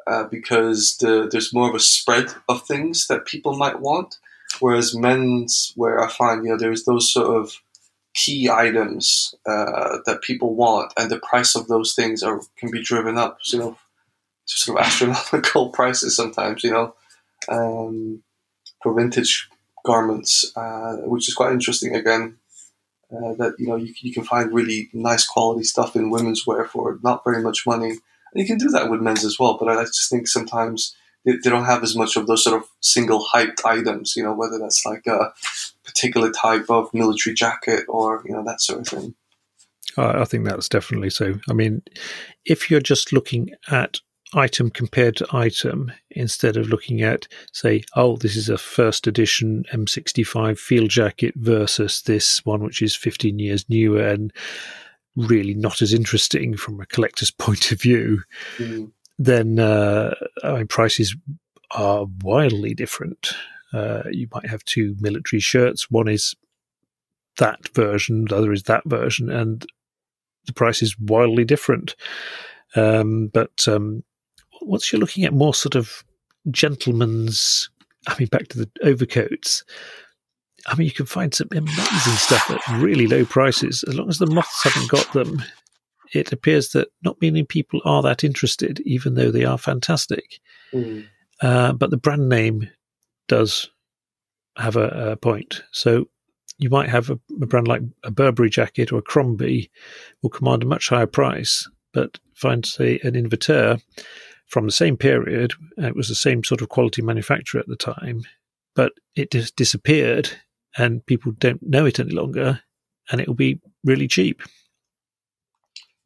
[0.07, 4.17] uh, because the, there's more of a spread of things that people might want.
[4.59, 7.61] Whereas men's, where I find, you know, there's those sort of
[8.17, 12.81] key items uh, that people want, and the price of those things are can be
[12.81, 13.77] driven up, you know,
[14.47, 16.95] to sort of astronomical prices sometimes, you know,
[17.47, 18.23] um,
[18.81, 19.47] for vintage
[19.85, 21.95] garments, uh, which is quite interesting.
[21.95, 22.37] Again,
[23.11, 26.65] uh, that you know you, you can find really nice quality stuff in women's wear
[26.65, 27.99] for not very much money, and
[28.33, 29.57] you can do that with men's as well.
[29.59, 32.67] But I just think sometimes they, they don't have as much of those sort of
[32.81, 35.33] single hyped items, you know, whether that's like a
[35.97, 39.15] particular type of military jacket or, you know, that sort of thing.
[39.97, 41.39] I think that's definitely so.
[41.49, 41.81] I mean,
[42.45, 43.99] if you're just looking at
[44.33, 49.63] item compared to item instead of looking at, say, oh, this is a first edition
[49.73, 54.31] M65 field jacket versus this one, which is 15 years newer and
[55.15, 58.21] really not as interesting from a collector's point of view,
[58.57, 61.15] mm then uh, I mean, prices
[61.71, 63.33] are wildly different.
[63.73, 65.91] Uh, you might have two military shirts.
[65.91, 66.35] One is
[67.37, 69.65] that version, the other is that version, and
[70.45, 71.95] the price is wildly different.
[72.75, 74.03] Um, but um,
[74.61, 76.03] once you're looking at more sort of
[76.51, 77.69] gentlemen's,
[78.07, 79.63] I mean, back to the overcoats,
[80.65, 83.83] I mean, you can find some amazing stuff at really low prices.
[83.87, 85.43] As long as the moths haven't got them,
[86.13, 90.39] it appears that not many people are that interested, even though they are fantastic.
[90.73, 91.05] Mm.
[91.41, 92.69] Uh, but the brand name
[93.27, 93.69] does
[94.57, 95.63] have a, a point.
[95.71, 96.07] So
[96.57, 99.69] you might have a, a, brand like a Burberry jacket or a Crombie
[100.21, 103.81] will command a much higher price, but find, say, an Invertere
[104.47, 108.21] from the same period, it was the same sort of quality manufacturer at the time,
[108.75, 110.29] but it just disappeared
[110.77, 112.61] and people don't know it any longer,
[113.11, 114.41] and it will be really cheap.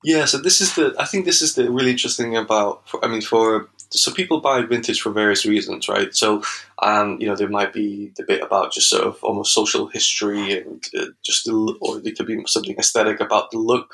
[0.03, 0.95] Yeah, so this is the.
[0.97, 2.87] I think this is the really interesting about.
[2.89, 6.15] For, I mean, for so people buy vintage for various reasons, right?
[6.15, 6.43] So,
[6.81, 10.57] um, you know, there might be the bit about just sort of almost social history
[10.57, 13.93] and uh, just the, or there could be something aesthetic about the look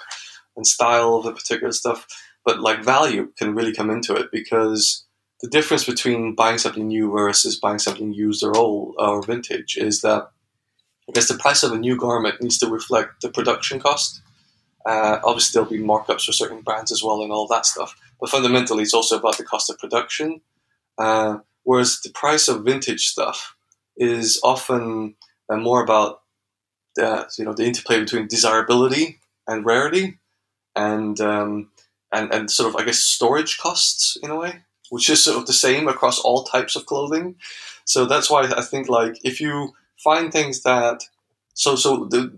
[0.56, 2.08] and style of the particular stuff.
[2.46, 5.06] But like value can really come into it because
[5.42, 10.02] the difference between buying something new versus buying something used or old or vintage is
[10.02, 10.30] that
[11.10, 14.22] I guess the price of a new garment needs to reflect the production cost
[14.88, 18.00] Uh, obviously, there'll be markups for certain brands as well and all that stuff.
[18.22, 20.42] But fundamentally, it's also about the cost of production.
[20.98, 23.56] Uh, whereas the price of vintage stuff
[23.98, 25.16] is often
[25.50, 26.22] uh, more about
[26.96, 30.20] the, you know the interplay between desirability and rarity,
[30.76, 31.70] and um,
[32.14, 35.48] and and sort of I guess storage costs in a way, which is sort of
[35.48, 37.36] the same across all types of clothing.
[37.84, 41.04] So that's why I think like if you find things that
[41.54, 42.38] so so the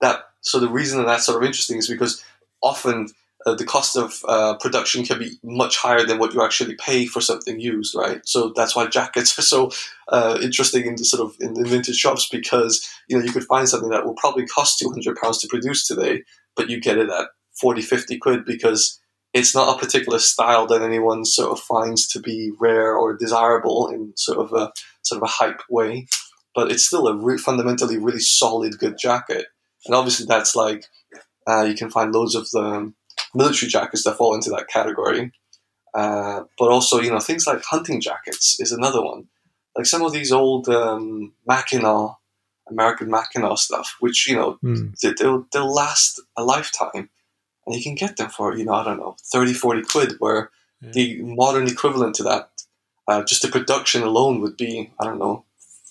[0.00, 2.22] that so the reason that that's sort of interesting is because
[2.62, 3.08] often
[3.46, 7.06] uh, the cost of uh, production can be much higher than what you actually pay
[7.06, 8.20] for something used, right?
[8.24, 9.70] So that's why jackets are so
[10.08, 13.44] uh, interesting in the sort of in the vintage shops because you know you could
[13.44, 16.22] find something that will probably cost two hundred pounds to produce today,
[16.56, 17.28] but you get it at
[17.60, 18.98] 40, 50 quid because
[19.34, 23.88] it's not a particular style that anyone sort of finds to be rare or desirable
[23.88, 26.06] in sort of a sort of a hype way,
[26.54, 29.46] but it's still a re- fundamentally really solid, good jacket.
[29.86, 30.84] And obviously, that's like
[31.46, 32.92] uh, you can find loads of the
[33.34, 35.32] military jackets that fall into that category.
[35.94, 39.26] Uh, but also, you know, things like hunting jackets is another one.
[39.76, 42.16] Like some of these old um, Mackinaw,
[42.68, 44.98] American Mackinaw stuff, which you know Mm.
[45.00, 47.10] they- they'll they'll last a lifetime,
[47.66, 50.14] and you can get them for you know I don't know 30, 40 quid.
[50.18, 50.90] Where Yeah.
[50.92, 52.50] the modern equivalent to that,
[53.08, 55.44] uh, just the production alone would be I don't know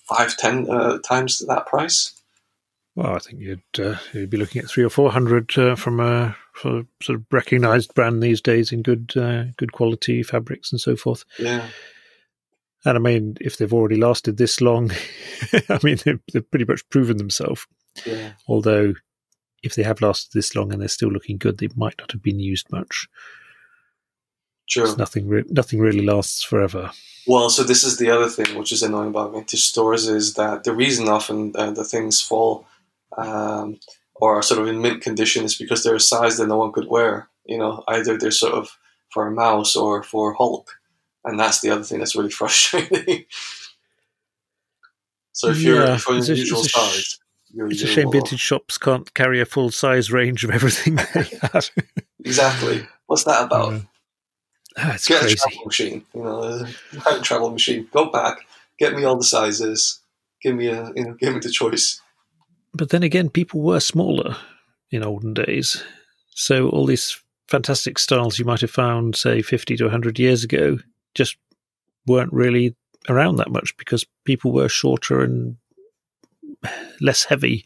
[0.07, 2.13] five ten uh, times that price.
[2.95, 5.99] Well, I think you'd uh, you'd be looking at three or four hundred uh, from
[5.99, 10.95] a sort of recognised brand these days in good uh, good quality fabrics and so
[10.95, 11.23] forth.
[11.39, 11.65] Yeah.
[12.83, 14.91] And I mean, if they've already lasted this long,
[15.69, 17.65] I mean, they've, they've pretty much proven themselves.
[18.05, 18.31] Yeah.
[18.47, 18.95] Although,
[19.63, 22.23] if they have lasted this long and they're still looking good, they might not have
[22.23, 23.07] been used much.
[24.73, 26.91] 'Cause Nothing, re- nothing really lasts forever.
[27.27, 30.63] Well, so this is the other thing which is annoying about vintage stores is that
[30.63, 32.65] the reason often uh, the things fall
[33.17, 33.79] um,
[34.15, 36.71] or are sort of in mint condition is because they're a size that no one
[36.71, 37.27] could wear.
[37.45, 38.77] You know, either they're sort of
[39.09, 40.71] for a mouse or for Hulk,
[41.25, 43.25] and that's the other thing that's really frustrating.
[45.33, 47.17] so if you're Yeah, if you're it's a- unusual size,
[47.53, 51.29] you're, It's a shame vintage shops can't carry a full size range of everything they.
[52.23, 52.87] Exactly.
[53.07, 53.73] What's that about?
[53.73, 53.79] Yeah.
[54.77, 56.05] Ah, it's get a travel machine.
[56.13, 56.65] You know,
[57.09, 57.89] a travel machine.
[57.91, 58.37] Go back,
[58.79, 59.99] get me all the sizes.
[60.41, 61.99] Give me a, you know, give me the choice.
[62.73, 64.35] But then again, people were smaller
[64.91, 65.83] in olden days.
[66.29, 70.79] So all these fantastic styles you might have found, say, 50 to 100 years ago,
[71.13, 71.37] just
[72.07, 72.75] weren't really
[73.09, 75.57] around that much because people were shorter and
[77.01, 77.65] less heavy.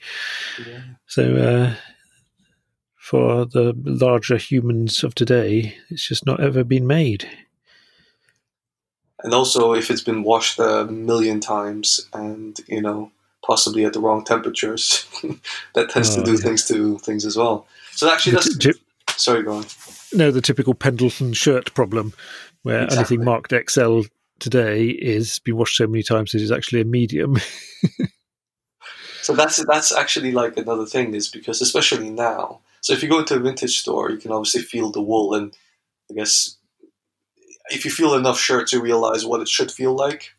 [1.05, 1.75] So uh,
[2.95, 7.29] for the larger humans of today, it's just not ever been made.
[9.23, 13.11] And also, if it's been washed a million times and you know
[13.45, 15.05] possibly at the wrong temperatures,
[15.73, 16.37] that tends Oh, to do yeah.
[16.37, 17.67] things to things as well.
[17.91, 18.73] So actually, that's t-
[19.17, 19.65] sorry, go on.
[20.13, 22.13] no, the typical Pendleton shirt problem,
[22.63, 23.17] where Exactly.
[23.17, 24.01] anything marked XL
[24.39, 27.37] today is been washed so many times it is actually a medium.
[29.21, 32.61] So that's that's actually like another thing is because especially now.
[32.81, 35.57] So if you go into a vintage store, you can obviously feel the wool, and
[36.11, 36.57] I guess
[37.71, 40.34] if you feel enough shirts, you realize what it should feel like.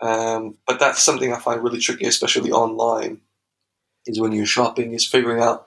[0.00, 3.20] Um, but that's something I find really tricky, especially online,
[4.06, 5.66] is when you're shopping, is figuring out,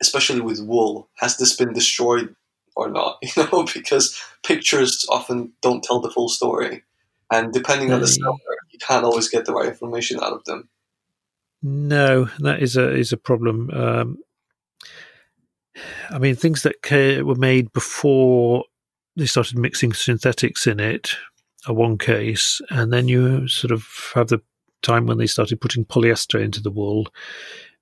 [0.00, 2.34] especially with wool, has this been destroyed
[2.74, 3.18] or not?
[3.36, 6.82] You know, because pictures often don't tell the full story,
[7.30, 8.36] and depending on the seller,
[8.72, 10.68] you can't always get the right information out of them.
[11.62, 13.70] No, that is a is a problem.
[13.70, 14.18] Um,
[16.10, 16.74] I mean, things that
[17.24, 18.64] were made before
[19.16, 21.16] they started mixing synthetics in it
[21.66, 24.40] are one case, and then you sort of have the
[24.82, 27.06] time when they started putting polyester into the wool,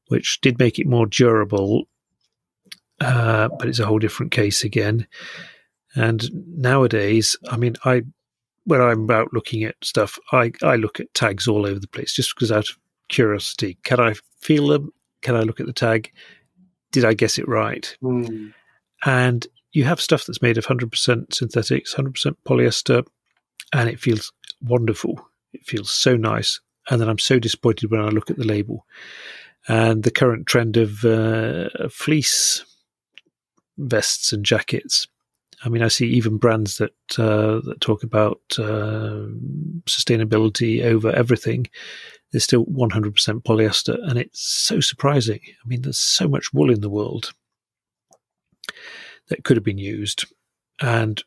[0.09, 1.85] which did make it more durable,
[3.01, 5.07] uh, but it's a whole different case again.
[5.95, 8.03] And nowadays, I mean, I
[8.64, 12.12] when I'm out looking at stuff, I I look at tags all over the place
[12.12, 13.79] just because out of curiosity.
[13.83, 14.93] Can I feel them?
[15.23, 16.12] Can I look at the tag?
[16.93, 17.97] Did I guess it right?
[18.01, 18.49] Hmm.
[19.05, 23.07] And you have stuff that's made of 100% synthetics, 100% polyester,
[23.73, 25.20] and it feels wonderful.
[25.53, 26.61] It feels so nice.
[26.88, 28.87] And then I'm so disappointed when I look at the label.
[29.68, 32.64] And the current trend of uh, fleece
[33.79, 35.07] vests and jackets.
[35.62, 39.27] I mean, I see even brands that uh, that talk about uh,
[39.87, 41.66] sustainability over everything.
[42.33, 45.40] They're still 100% polyester, and it's so surprising.
[45.44, 47.33] I mean, there's so much wool in the world
[49.29, 50.25] that could have been used,
[50.81, 51.23] and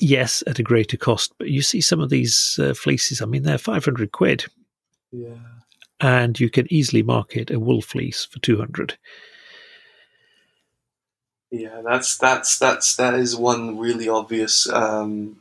[0.00, 1.32] yes, at a greater cost.
[1.38, 3.22] But you see some of these uh, fleeces.
[3.22, 4.46] I mean, they're 500 quid,
[5.12, 5.34] Yeah.
[6.00, 8.96] and you can easily market a wool fleece for 200.
[11.50, 15.40] Yeah, that's that's that's that is one really obvious um,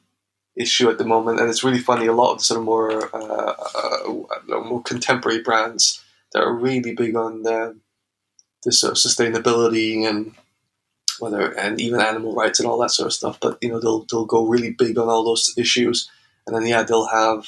[0.56, 2.06] issue at the moment, and it's really funny.
[2.06, 6.94] A lot of the sort of more uh, uh, more contemporary brands that are really
[6.94, 7.76] big on the,
[8.64, 10.36] this sort of sustainability and
[11.20, 13.40] whether and even animal rights and all that sort of stuff.
[13.40, 16.10] But you know, they'll they'll go really big on all those issues,
[16.46, 17.46] and then yeah, they'll have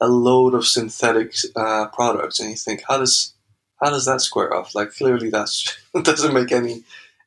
[0.00, 3.34] a load of synthetic uh, products, and you think, how does
[3.82, 4.74] how does that square off?
[4.74, 6.84] Like clearly, that's doesn't make any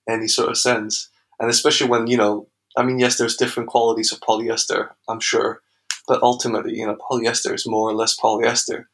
[0.07, 1.09] any sort of sense.
[1.39, 5.61] And especially when you know, I mean, yes, there's different qualities of polyester, I'm sure,
[6.07, 8.85] but ultimately, you know, polyester is more or less polyester.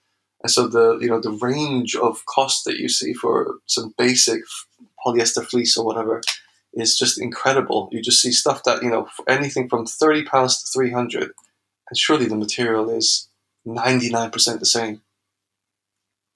[0.44, 4.42] And so the you know the range of cost that you see for some basic
[5.06, 6.22] polyester fleece or whatever
[6.74, 7.90] is just incredible.
[7.92, 11.32] You just see stuff that you know anything from thirty pounds to three hundred,
[11.90, 13.30] and surely the material is
[13.66, 15.02] ninety nine percent the same.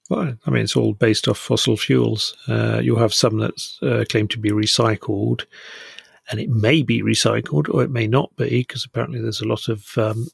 [0.10, 2.36] Well, I mean, it's all based off fossil fuels.
[2.48, 5.45] Uh, you'll have some that uh, claim to be recycled,
[6.30, 9.67] and it may be recycled or it may not be, because apparently there's a lot
[9.67, 10.28] of um,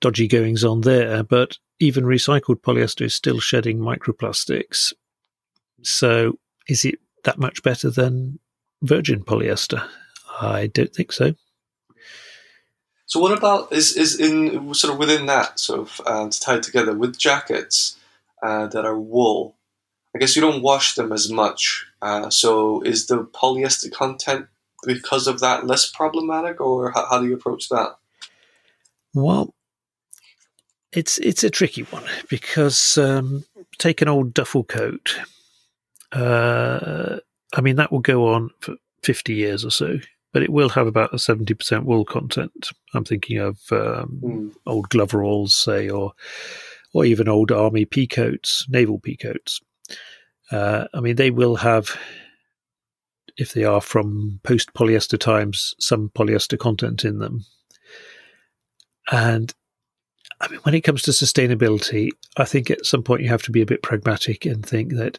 [0.00, 1.22] dodgy goings on there.
[1.22, 4.92] But even recycled polyester is still shedding microplastics.
[5.82, 8.40] So, is it that much better than
[8.82, 9.88] virgin polyester?
[10.40, 11.34] I don't think so.
[13.06, 16.94] So, what about is is in sort of within that sort of uh, tied together
[16.94, 17.96] with jackets?
[18.42, 19.56] uh, that are wool.
[20.14, 21.86] I guess you don't wash them as much.
[22.02, 24.46] Uh, so is the polyester content
[24.84, 27.96] because of that less problematic, or how, how do you approach that?
[29.14, 29.54] Well,
[30.92, 33.44] it's it's a tricky one because um,
[33.78, 35.18] take an old duffel coat.
[36.10, 37.18] Uh,
[37.52, 39.98] I mean, that will go on for fifty years or so,
[40.32, 42.70] but it will have about a seventy percent wool content.
[42.94, 44.54] I'm thinking of um, mm.
[44.66, 46.12] old Gloveralls, say, or
[46.94, 49.60] or even old army peacoats, naval peacoats.
[50.50, 51.98] Uh, I mean, they will have,
[53.38, 57.46] if they are from post polyester times, some polyester content in them.
[59.10, 59.54] And
[60.40, 63.50] I mean, when it comes to sustainability, I think at some point you have to
[63.50, 65.18] be a bit pragmatic and think that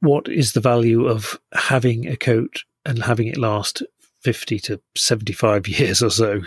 [0.00, 3.82] what is the value of having a coat and having it last
[4.22, 6.40] 50 to 75 years or so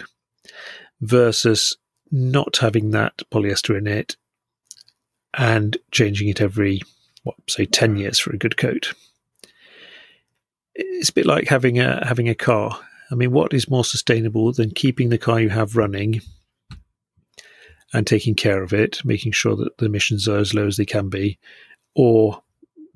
[1.02, 1.78] versus
[2.12, 4.16] not having that polyester in it
[5.34, 6.82] and changing it every,
[7.24, 8.00] what, say, 10 mm.
[8.00, 8.94] years for a good coat.
[10.74, 12.80] It's a bit like having a having a car.
[13.12, 16.22] I mean, what is more sustainable than keeping the car you have running
[17.94, 20.86] and taking care of it, making sure that the emissions are as low as they
[20.86, 21.40] can be,
[21.96, 22.44] or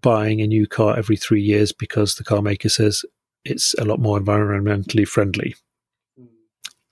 [0.02, 3.04] buying a new car every three years because the car maker says
[3.46, 5.56] it's a lot more environmentally friendly.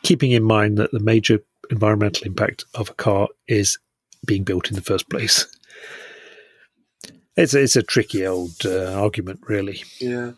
[0.03, 3.77] Keeping in mind that the major environmental impact of a car is
[4.25, 5.45] being built in the first place.
[7.35, 9.83] It's a, it's a tricky old uh, argument, really.
[9.99, 10.31] Yeah,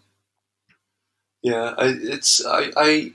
[1.42, 1.74] yeah.
[1.78, 3.12] I, it's I, I.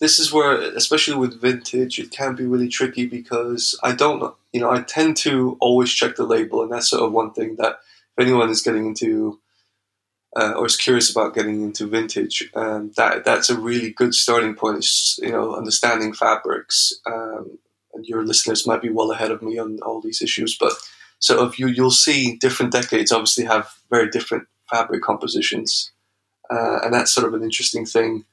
[0.00, 4.60] This is where, especially with vintage, it can be really tricky because I don't, you
[4.60, 7.80] know, I tend to always check the label, and that's sort of one thing that
[8.18, 9.40] if anyone is getting into
[10.36, 14.54] uh, or is curious about getting into vintage, um, that that's a really good starting
[14.54, 14.86] point.
[15.18, 16.92] You know, understanding fabrics.
[17.06, 17.58] Um,
[17.94, 20.72] and your listeners might be well ahead of me on all these issues, but
[21.18, 25.90] so if you you'll see different decades obviously have very different fabric compositions,
[26.50, 28.24] uh, and that's sort of an interesting thing.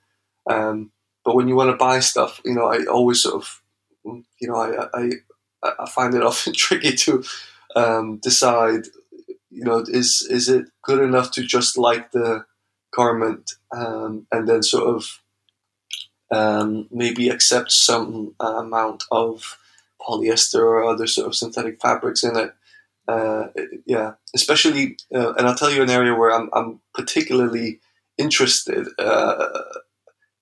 [0.49, 0.91] Um,
[1.23, 3.61] but when you want to buy stuff, you know, I always sort of,
[4.03, 4.87] you know, I
[5.63, 7.23] I, I find it often tricky to
[7.75, 8.87] um, decide
[9.55, 12.45] you know, is is it good enough to just like the
[12.93, 15.21] garment um, and then sort of
[16.31, 19.57] um, maybe accept some uh, amount of
[20.01, 22.53] polyester or other sort of synthetic fabrics in it?
[23.07, 23.47] Uh,
[23.85, 27.79] yeah, especially, uh, and I'll tell you an area where I'm, I'm particularly
[28.17, 29.47] interested, uh,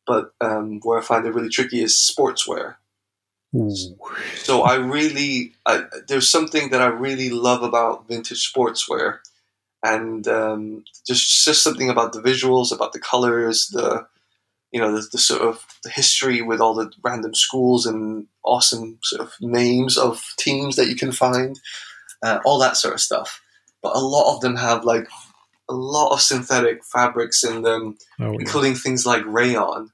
[0.07, 2.75] but um, where I find it really tricky is sportswear.
[3.55, 3.75] Ooh.
[4.35, 9.19] So I really, I, there's something that I really love about vintage sportswear,
[9.83, 14.07] and um, just just something about the visuals, about the colors, the
[14.71, 18.97] you know the, the, sort of the history with all the random schools and awesome
[19.03, 21.59] sort of names of teams that you can find,
[22.23, 23.39] uh, all that sort of stuff.
[23.83, 25.07] But a lot of them have like
[25.69, 28.37] a lot of synthetic fabrics in them, oh, yeah.
[28.39, 29.91] including things like rayon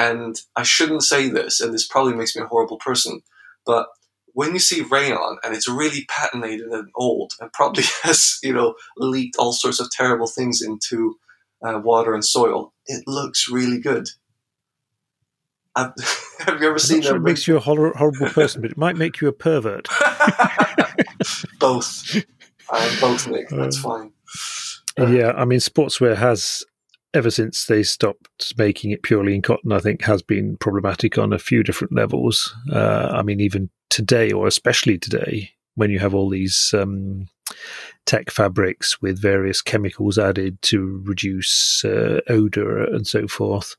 [0.00, 3.20] and I shouldn't say this, and this probably makes me a horrible person,
[3.66, 3.88] but
[4.32, 8.74] when you see rayon and it's really patinated and old and probably has, you know,
[8.96, 11.18] leaked all sorts of terrible things into
[11.62, 14.08] uh, water and soil, it looks really good.
[15.76, 15.92] have
[16.46, 17.92] you ever I'm seen sure It makes you a horrible
[18.30, 19.88] person, but it might make you a pervert.
[21.58, 22.16] both.
[22.72, 23.50] I am both, Nick.
[23.50, 24.12] That's uh, fine.
[24.98, 26.64] Uh, yeah, I mean, sportswear has
[27.14, 31.32] ever since they stopped making it purely in cotton, I think has been problematic on
[31.32, 32.54] a few different levels.
[32.72, 37.28] Uh, I mean, even today, or especially today, when you have all these um,
[38.06, 43.76] tech fabrics with various chemicals added to reduce uh, odor and so forth,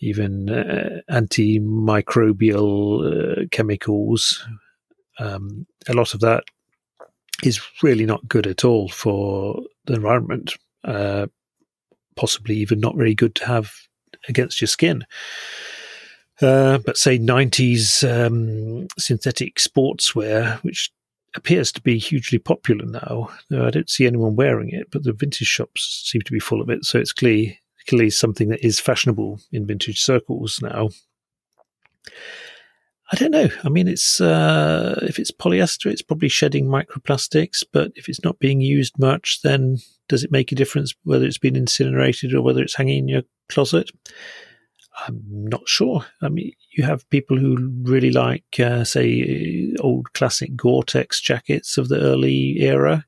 [0.00, 4.46] even uh, antimicrobial uh, chemicals.
[5.18, 6.44] Um, a lot of that
[7.42, 10.54] is really not good at all for the environment.
[10.84, 11.26] Uh,
[12.20, 13.72] possibly even not very good to have
[14.28, 15.04] against your skin.
[16.42, 20.90] Uh, but say 90s um, synthetic sportswear, which
[21.34, 23.30] appears to be hugely popular now.
[23.50, 26.68] I don't see anyone wearing it, but the vintage shops seem to be full of
[26.68, 26.84] it.
[26.84, 27.58] So it's clearly,
[27.88, 30.90] clearly something that is fashionable in vintage circles now.
[33.12, 33.48] I don't know.
[33.64, 37.64] I mean, it's uh, if it's polyester, it's probably shedding microplastics.
[37.72, 41.38] But if it's not being used much, then does it make a difference whether it's
[41.38, 43.90] been incinerated or whether it's hanging in your closet?
[45.06, 46.04] I'm not sure.
[46.22, 51.88] I mean, you have people who really like, uh, say, old classic Gore-Tex jackets of
[51.88, 53.04] the early era.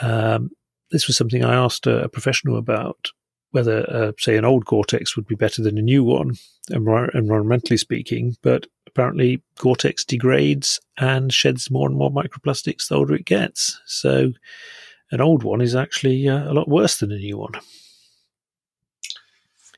[0.00, 0.50] Um,
[0.90, 3.10] this was something I asked a, a professional about
[3.54, 6.34] whether, uh, say, an old Gore-Tex would be better than a new one,
[6.70, 8.36] environmentally speaking.
[8.42, 13.80] But apparently, Gore-Tex degrades and sheds more and more microplastics the older it gets.
[13.86, 14.32] So,
[15.12, 17.52] an old one is actually uh, a lot worse than a new one.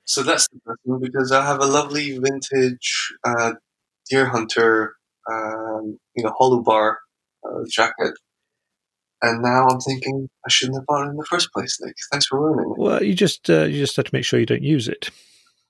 [0.06, 3.52] So that's interesting because I have a lovely vintage uh,
[4.08, 4.94] deer hunter,
[5.30, 6.98] um, you know, hollow bar
[7.44, 8.14] uh, jacket
[9.22, 11.94] and now I'm thinking I shouldn't have bought it in the first place, Nick.
[12.10, 12.78] Thanks for ruining it.
[12.78, 15.10] Well, you just uh, you just have to make sure you don't use it.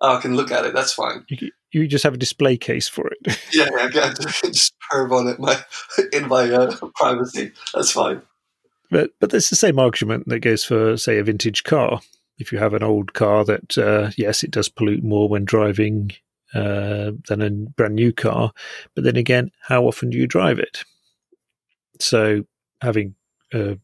[0.01, 0.75] Oh, I can look at it.
[0.75, 1.25] That's fine.
[1.29, 3.39] You, you just have a display case for it.
[3.53, 4.15] yeah, I can
[4.53, 5.59] just perv on it my
[6.13, 7.53] in my uh, privacy.
[7.75, 8.23] That's fine.
[8.91, 12.01] But but it's the same argument that goes for say a vintage car.
[12.39, 16.13] If you have an old car that uh, yes, it does pollute more when driving
[16.55, 18.53] uh, than a brand new car,
[18.95, 20.85] but then again, how often do you drive it?
[21.99, 22.45] So
[22.83, 23.15] having
[23.53, 23.79] a,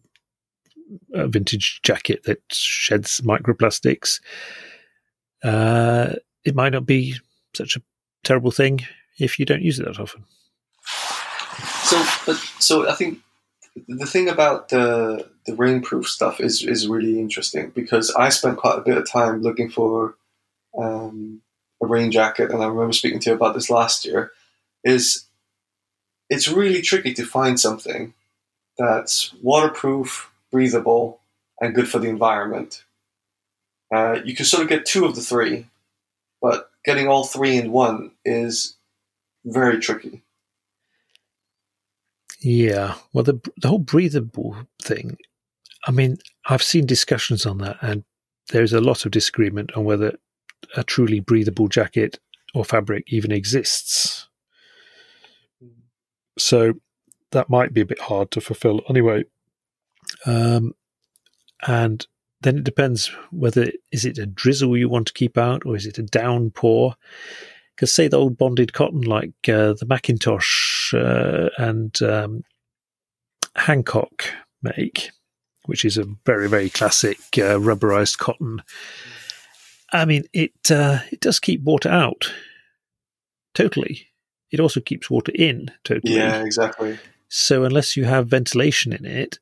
[1.15, 4.21] a vintage jacket that sheds microplastics,
[5.45, 7.17] uh, it might not be
[7.55, 7.83] such a
[8.25, 8.81] terrible thing
[9.19, 10.25] if you don't use it that often.
[11.85, 13.19] So, but so I think
[13.89, 18.79] the thing about the the rainproof stuff is is really interesting because I spent quite
[18.79, 20.15] a bit of time looking for
[20.79, 21.43] um,
[21.83, 24.33] a rain jacket, and I remember speaking to you about this last year.
[24.85, 25.27] Is
[26.29, 28.15] it's really tricky to find something
[28.79, 31.21] that's waterproof, breathable,
[31.61, 32.85] and good for the environment.
[33.95, 35.67] Uh, you can sort of get two of the three,
[36.41, 38.77] but getting all three in one is
[39.45, 40.23] very tricky.
[42.41, 45.17] Yeah, well, the the whole breathable thing.
[45.87, 48.05] I mean, I've seen discussions on that, and
[48.51, 50.17] there's a lot of disagreement on whether
[50.77, 52.19] a truly breathable jacket
[52.55, 54.29] or fabric even exists.
[56.39, 56.75] So
[57.33, 59.25] that might be a bit hard to fulfill anyway.
[60.27, 60.75] Um,
[61.67, 62.07] and
[62.43, 65.87] then it depends whether is it a drizzle you want to keep out or is
[65.87, 66.95] it a downpour.
[67.75, 72.43] Because say the old bonded cotton like uh, the Mackintosh uh, and um,
[73.57, 74.25] Hancock
[74.63, 75.11] make,
[75.67, 78.63] which is a very very classic uh, rubberized cotton.
[79.93, 82.33] I mean, it uh, it does keep water out
[83.55, 84.09] totally.
[84.51, 86.15] It also keeps water in totally.
[86.15, 86.99] Yeah, exactly.
[87.35, 89.39] So unless you have ventilation in it,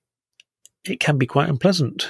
[0.84, 2.08] it can be quite unpleasant.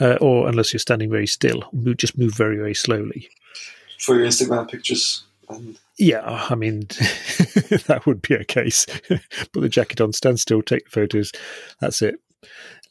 [0.00, 1.64] Uh, or unless you're standing very still,
[1.96, 3.28] just move very, very slowly.
[3.98, 5.24] For your Instagram pictures.
[5.48, 5.76] And...
[5.98, 6.82] Yeah, I mean,
[7.88, 8.86] that would be a case.
[9.08, 11.32] Put the jacket on, stand still, take the photos.
[11.80, 12.20] That's it.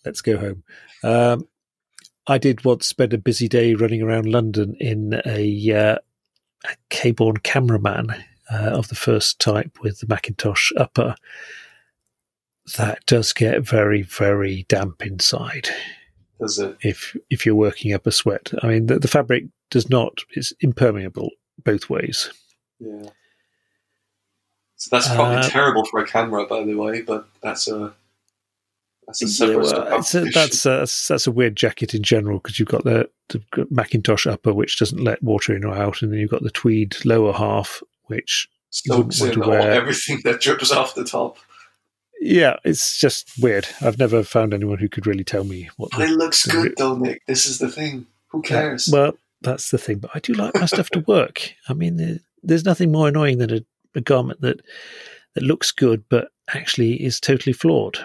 [0.03, 0.63] Let's go home.
[1.01, 1.47] Um,
[2.27, 5.97] I did once spend a busy day running around London in a, uh,
[6.65, 8.13] a Cabourn cameraman
[8.51, 11.15] uh, of the first type with the Mackintosh upper
[12.77, 15.69] that does get very, very damp inside.
[16.39, 16.77] Does it?
[16.81, 20.53] If if you're working up a sweat, I mean, the, the fabric does not; it's
[20.61, 21.31] impermeable
[21.63, 22.31] both ways.
[22.79, 23.09] Yeah.
[24.75, 27.01] So that's probably uh, terrible for a camera, by the way.
[27.01, 27.93] But that's a
[29.05, 29.65] that's a separate.
[29.65, 33.09] Yeah, well, a, that's a, that's a weird jacket in general because you've got the,
[33.27, 36.51] the Mackintosh upper, which doesn't let water in or out, and then you've got the
[36.51, 41.37] tweed lower half, which soaks in everything that drips off the top
[42.19, 43.67] yeah, it's just weird.
[43.81, 45.91] I've never found anyone who could really tell me what.
[45.91, 47.25] But it looks good, though, Nick.
[47.27, 48.07] This is the thing.
[48.27, 48.87] Who cares?
[48.87, 49.99] Yeah, well, that's the thing.
[49.99, 51.53] But I do like my stuff to work.
[51.67, 53.61] I mean, there's nothing more annoying than a,
[53.95, 54.61] a garment that
[55.35, 57.99] that looks good but actually is totally flawed.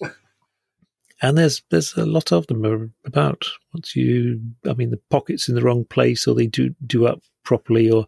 [1.22, 3.44] and there's there's a lot of them about.
[3.74, 7.20] Once you, I mean, the pockets in the wrong place, or they do do up
[7.44, 8.06] properly, or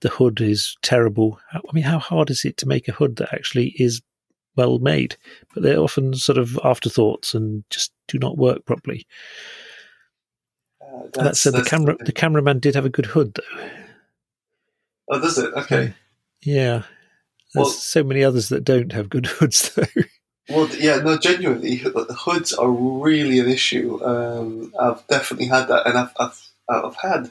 [0.00, 1.40] the hood is terrible.
[1.52, 4.02] I mean, how hard is it to make a hood that actually is
[4.56, 5.16] well made?
[5.54, 9.06] But they're often sort of afterthoughts and just do not work properly.
[10.82, 13.68] Uh, that said, the camera the, the cameraman did have a good hood, though.
[15.10, 15.52] Oh, does it?
[15.54, 15.94] Okay.
[16.42, 16.82] Yeah.
[17.52, 19.84] There's well, so many others that don't have good hoods, though.
[20.48, 24.02] Well, yeah, no, genuinely, the hoods are really an issue.
[24.04, 27.30] Um, I've definitely had that, and I've, I've I've had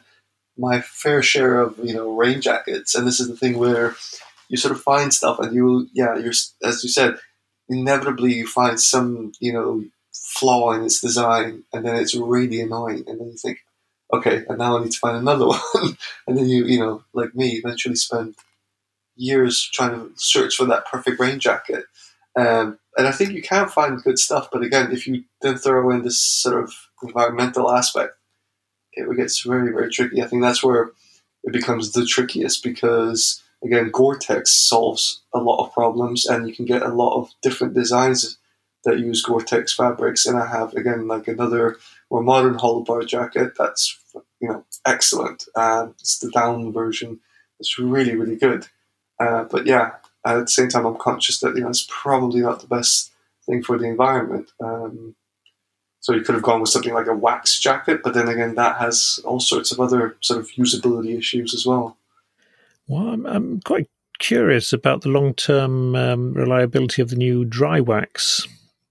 [0.58, 3.96] my fair share of you know rain jackets, and this is the thing where
[4.50, 6.34] you sort of find stuff, and you yeah, you're
[6.64, 7.16] as you said,
[7.70, 9.84] inevitably you find some you know
[10.14, 13.60] flaw in its design, and then it's really annoying, and then you think,
[14.14, 15.98] okay, and now I need to find another one,
[16.28, 18.36] and then you you know like me eventually spend
[19.16, 21.86] years trying to search for that perfect rain jacket.
[22.36, 25.90] Um, and I think you can find good stuff, but again, if you then throw
[25.92, 26.74] in this sort of
[27.04, 28.14] environmental aspect,
[28.94, 30.22] it gets very, very tricky.
[30.22, 30.92] I think that's where
[31.44, 36.66] it becomes the trickiest because, again, Gore-Tex solves a lot of problems, and you can
[36.66, 38.38] get a lot of different designs
[38.86, 40.26] that use Gore-Tex fabrics.
[40.26, 41.78] And I have again like another
[42.10, 43.98] more modern hollow bar jacket that's
[44.40, 45.46] you know excellent.
[45.56, 47.20] Uh, it's the down version.
[47.60, 48.68] It's really, really good.
[49.20, 49.92] Uh, but yeah,
[50.26, 53.12] at the same time, I'm conscious that you know it's probably not the best
[53.46, 54.52] thing for the environment.
[54.62, 55.16] Um,
[56.02, 58.78] so you could have gone with something like a wax jacket, but then again, that
[58.78, 61.98] has all sorts of other sort of usability issues as well.
[62.90, 63.88] Well, I'm, I'm quite
[64.18, 68.48] curious about the long-term um, reliability of the new dry wax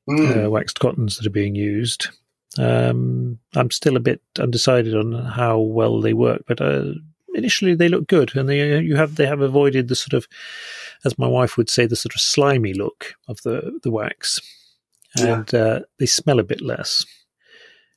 [0.08, 0.44] mm.
[0.44, 2.08] uh, waxed cottons that are being used.
[2.56, 6.92] Um, I'm still a bit undecided on how well they work, but uh,
[7.34, 10.26] initially they look good, and they you have they have avoided the sort of,
[11.04, 14.40] as my wife would say, the sort of slimy look of the the wax,
[15.16, 15.60] and yeah.
[15.60, 17.04] uh, they smell a bit less,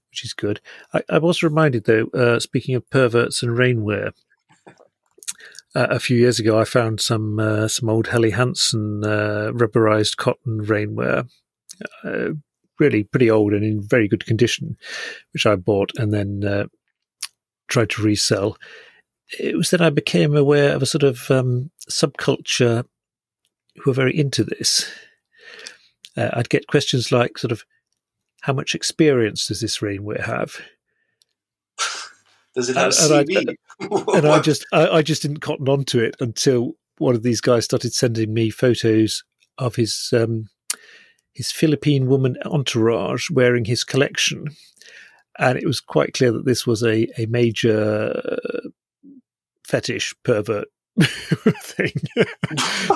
[0.09, 0.59] which is good.
[0.93, 4.13] I, I was reminded though, uh, speaking of perverts and rainwear.
[5.73, 10.17] Uh, a few years ago, I found some uh, some old Helly Hansen uh, rubberized
[10.17, 11.29] cotton rainwear,
[12.03, 12.29] uh,
[12.79, 14.77] really pretty old and in very good condition,
[15.33, 16.67] which I bought and then
[17.67, 18.57] tried to resell
[19.39, 22.85] it was then I became aware of a sort of um, subculture
[23.77, 24.91] who are very into this.
[26.17, 27.63] Uh, I'd get questions like, sort of,
[28.41, 30.59] how much experience does this rainwear have?
[32.55, 33.55] Does it have and, CV?
[33.79, 37.15] And, I, and I just, I, I, just didn't cotton on to it until one
[37.15, 39.23] of these guys started sending me photos
[39.57, 40.49] of his um,
[41.33, 44.49] his Philippine woman entourage wearing his collection,
[45.39, 48.39] and it was quite clear that this was a a major
[49.65, 50.67] fetish pervert
[51.63, 51.93] thing.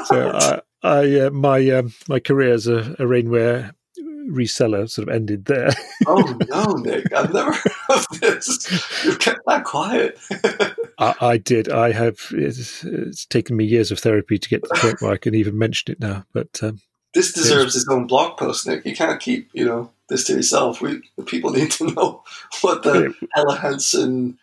[0.06, 5.16] so I, I uh, my um, my career as a, a rainwear reseller sort of
[5.16, 5.70] ended there.
[6.08, 7.14] oh no, Nick!
[7.14, 9.04] I've never heard of this.
[9.04, 10.20] You've kept that quiet.
[11.00, 11.70] I, I, did.
[11.70, 12.18] I have.
[12.32, 15.36] It's, it's, taken me years of therapy to get to the point where I can
[15.36, 16.26] even mention it now.
[16.34, 16.80] But um,
[17.14, 18.86] this deserves its own blog post, Nick.
[18.86, 20.82] You can't keep you know this to yourself.
[20.82, 22.24] We the people need to know
[22.62, 24.38] what the Helly Hansen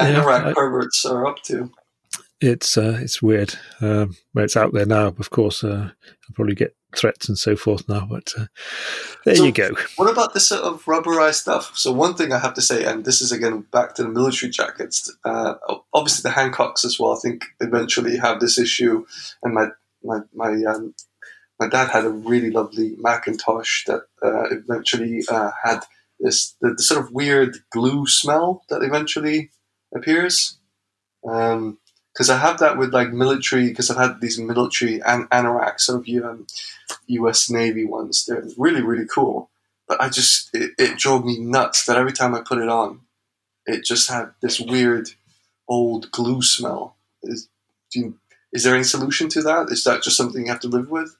[0.00, 1.70] anorak yeah, perverts are up to.
[2.42, 3.54] It's uh, it's weird.
[3.80, 5.06] Um, it's out there now.
[5.06, 8.06] Of course, uh, I'll probably get threats and so forth now.
[8.10, 8.46] But uh,
[9.24, 9.70] there so you go.
[9.96, 11.76] What about this sort of rubberized stuff?
[11.76, 14.50] So one thing I have to say, and this is again back to the military
[14.50, 15.14] jackets.
[15.24, 15.54] Uh,
[15.94, 17.12] obviously, the Hancocks as well.
[17.12, 19.06] I think eventually have this issue,
[19.42, 19.68] and my
[20.02, 20.94] my my um,
[21.60, 25.80] my dad had a really lovely Mackintosh that uh, eventually uh, had
[26.18, 29.50] this the, the, sort of weird glue smell that eventually
[29.94, 30.58] appears.
[31.28, 31.78] Um,
[32.12, 36.06] because I have that with like military, because I've had these military an- anoraks, of
[36.24, 36.46] um,
[37.06, 37.50] U.S.
[37.50, 38.24] Navy ones.
[38.26, 39.50] They're really, really cool.
[39.88, 43.00] But I just, it, it drove me nuts that every time I put it on,
[43.66, 45.08] it just had this weird
[45.68, 46.96] old glue smell.
[47.22, 47.48] Is,
[47.94, 48.18] you,
[48.52, 49.68] is there any solution to that?
[49.70, 51.16] Is that just something you have to live with?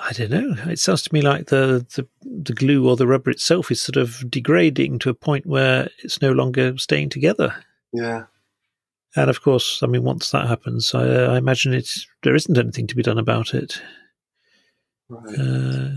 [0.00, 0.56] I don't know.
[0.70, 3.96] It sounds to me like the, the, the glue or the rubber itself is sort
[3.96, 7.54] of degrading to a point where it's no longer staying together.
[7.92, 8.24] Yeah.
[9.16, 12.58] And of course, I mean, once that happens, I, uh, I imagine it's there isn't
[12.58, 13.80] anything to be done about it.
[15.08, 15.38] Right.
[15.38, 15.90] Uh,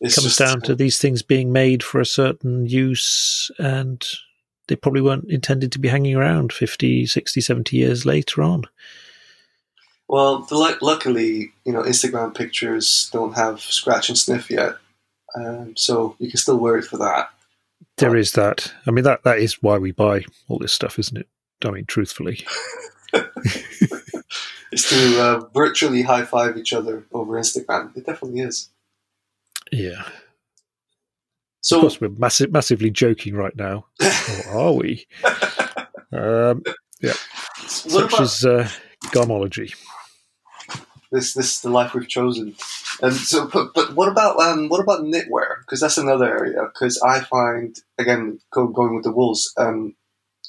[0.00, 4.06] it comes down to these things being made for a certain use, and
[4.68, 8.64] they probably weren't intended to be hanging around 50, 60, 70 years later on.
[10.08, 14.76] Well, the, luckily, you know, Instagram pictures don't have scratch and sniff yet,
[15.34, 17.30] um, so you can still wear it for that.
[17.96, 18.72] There is that.
[18.86, 21.28] I mean, that that is why we buy all this stuff, isn't it?
[21.64, 22.44] I mean, truthfully.
[24.72, 27.96] it's to uh, virtually high five each other over Instagram.
[27.96, 28.70] It definitely is.
[29.72, 30.04] Yeah.
[31.60, 33.86] So, of course, we're massi- massively joking right now.
[34.48, 35.06] or are we?
[36.12, 36.62] Um,
[37.00, 37.12] yeah.
[37.66, 38.68] Such about is uh,
[39.06, 39.74] Garmology.
[41.12, 41.34] this?
[41.34, 42.54] This is the life we've chosen.
[43.02, 45.60] And so, but, but what about um, what about knitwear?
[45.60, 46.62] Because that's another area.
[46.72, 49.52] Because I find again going with the wolves.
[49.56, 49.94] Um,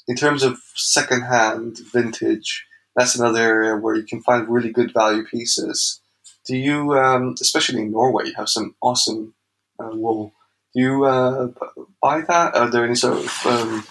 [0.08, 5.24] in terms of secondhand vintage, that's another area where you can find really good value
[5.24, 6.00] pieces.
[6.46, 9.34] Do you, um, especially in Norway, you have some awesome
[9.78, 10.32] uh, wool.
[10.74, 11.48] Do you uh,
[12.00, 12.56] buy that?
[12.56, 13.84] Are there any sort of um,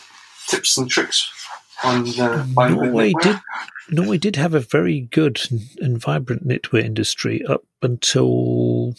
[0.48, 1.32] tips and tricks
[1.84, 3.22] on uh, buying Norway knitwear?
[3.22, 3.40] did
[3.90, 5.42] Norway did have a very good
[5.80, 8.96] and vibrant knitwear industry up until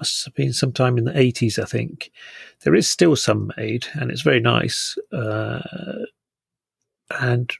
[0.00, 2.10] must have been sometime in the eighties, I think.
[2.64, 5.60] There is still some made, and it's very nice, uh,
[7.20, 7.52] and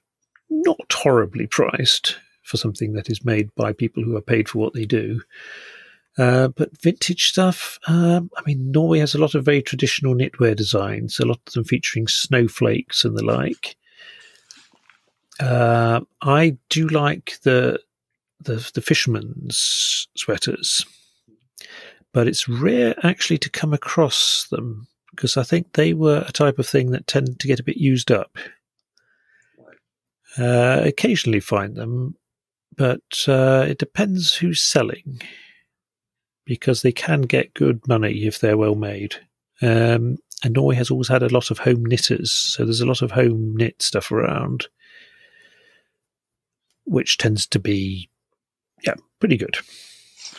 [0.48, 4.74] not horribly priced for something that is made by people who are paid for what
[4.74, 5.20] they do.
[6.18, 10.56] Uh, but vintage stuff, um, I mean, Norway has a lot of very traditional knitwear
[10.56, 13.76] designs, a lot of them featuring snowflakes and the like.
[15.38, 17.80] Uh, I do like the
[18.42, 20.84] the the fisherman's sweaters,
[22.12, 26.58] but it's rare actually to come across them because I think they were a type
[26.58, 28.36] of thing that tend to get a bit used up.
[30.38, 32.16] Uh, occasionally find them,
[32.76, 35.20] but uh, it depends who's selling
[36.44, 39.16] because they can get good money if they're well made.
[39.60, 43.02] Um, and Norway has always had a lot of home knitters, so there's a lot
[43.02, 44.66] of home knit stuff around,
[46.84, 48.08] which tends to be,
[48.84, 49.58] yeah, pretty good.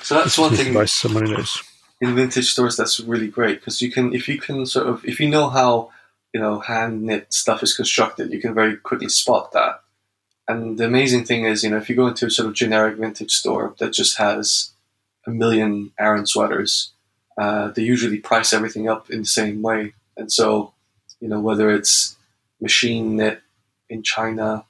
[0.01, 1.61] So that's one thing by someone who knows.
[2.01, 5.19] in vintage stores that's really great because you can if you can sort of if
[5.19, 5.91] you know how
[6.33, 9.80] you know hand knit stuff is constructed you can very quickly spot that
[10.51, 12.97] and the amazing thing is you know if you go into a sort of generic
[12.97, 14.71] vintage store that just has
[15.27, 16.91] a million Aran sweaters
[17.37, 20.73] uh, they usually price everything up in the same way and so
[21.19, 22.15] you know whether it's
[22.59, 23.41] machine knit
[23.89, 24.65] in China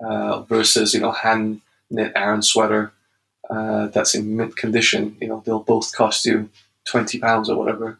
[0.00, 1.60] uh, versus you know hand
[1.90, 2.92] knit Aran sweater
[3.50, 6.50] uh, that's in mint condition, you know, they'll both cost you
[6.84, 7.98] twenty pounds or whatever.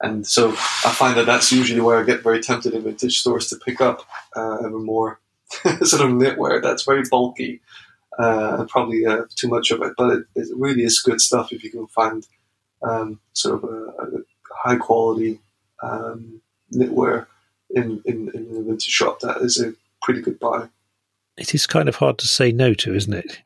[0.00, 3.48] And so I find that that's usually where I get very tempted in vintage stores
[3.48, 4.06] to pick up
[4.36, 5.18] uh, ever more
[5.82, 7.60] sort of knitwear that's very bulky
[8.18, 9.92] uh, and probably uh, too much of it.
[9.96, 12.26] But it, it really is good stuff if you can find
[12.82, 14.22] um, sort of a, a
[14.54, 15.40] high quality
[15.82, 16.40] um,
[16.72, 17.26] knitwear
[17.70, 19.20] in, in, in a vintage shop.
[19.20, 20.68] That is a pretty good buy.
[21.36, 23.40] It is kind of hard to say no to, isn't it?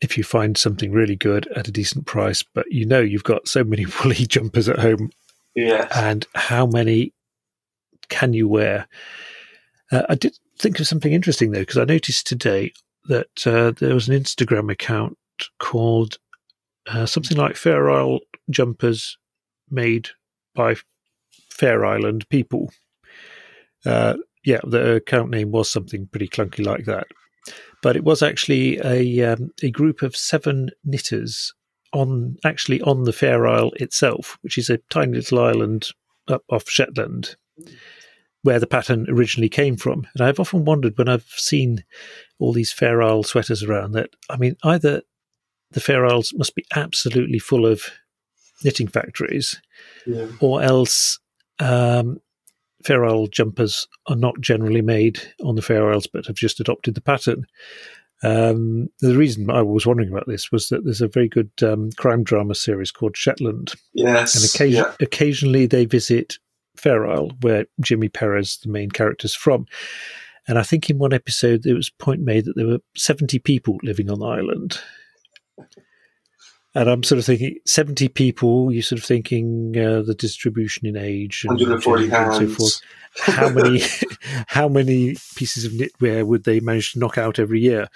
[0.00, 3.48] If you find something really good at a decent price, but you know you've got
[3.48, 5.10] so many woolly jumpers at home
[5.54, 5.88] Yeah.
[5.94, 7.12] and how many
[8.08, 8.86] can you wear?
[9.90, 12.72] Uh, I did think of something interesting though, because I noticed today
[13.06, 15.18] that uh, there was an Instagram account
[15.58, 16.18] called
[16.86, 19.18] uh, something like Fair Isle Jumpers
[19.70, 20.10] made
[20.54, 20.76] by
[21.50, 22.72] Fair Island people.
[23.84, 27.06] Uh, yeah, the account name was something pretty clunky like that.
[27.82, 31.52] But it was actually a um, a group of seven knitters
[31.92, 35.88] on actually on the Fair Isle itself, which is a tiny little island
[36.28, 37.34] up off Shetland,
[38.42, 40.06] where the pattern originally came from.
[40.14, 41.84] And I've often wondered when I've seen
[42.38, 45.02] all these Fair Isle sweaters around that I mean either
[45.70, 47.84] the Fair Isles must be absolutely full of
[48.64, 49.60] knitting factories,
[50.06, 50.26] Yeah.
[50.40, 51.18] or else
[51.58, 52.18] um,
[52.84, 56.94] Fair Isle jumpers are not generally made on the Fair Isles, but have just adopted
[56.94, 57.46] the pattern.
[58.24, 61.90] Um, the reason I was wondering about this was that there's a very good um,
[61.96, 64.34] crime drama series called Shetland, Yes.
[64.36, 64.94] and occasion- yeah.
[65.00, 66.38] occasionally they visit
[66.76, 69.66] Fair Isle, where Jimmy Perez, the main character, is from.
[70.48, 73.38] And I think in one episode there was a point made that there were 70
[73.40, 74.78] people living on the island.
[76.74, 80.96] And I'm sort of thinking 70 people, you're sort of thinking uh, the distribution in
[80.96, 81.82] age and, and
[82.34, 82.80] so forth.
[83.20, 83.82] How many,
[84.46, 87.88] how many pieces of knitwear would they manage to knock out every year?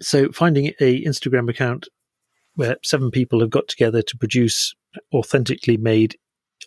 [0.00, 1.88] So finding a Instagram account
[2.56, 4.74] where seven people have got together to produce
[5.14, 6.16] authentically made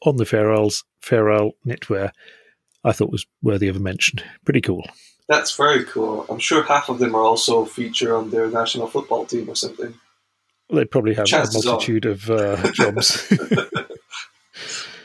[0.04, 2.12] on the Fair Isles Fair Isle knitwear,
[2.84, 4.22] I thought was worthy of a mention.
[4.45, 4.88] Pretty cool.
[5.28, 6.26] That's very cool.
[6.30, 9.93] I'm sure half of them are also featured on their national football team or something.
[10.70, 13.28] Well, they probably have Chances a multitude of uh, jobs.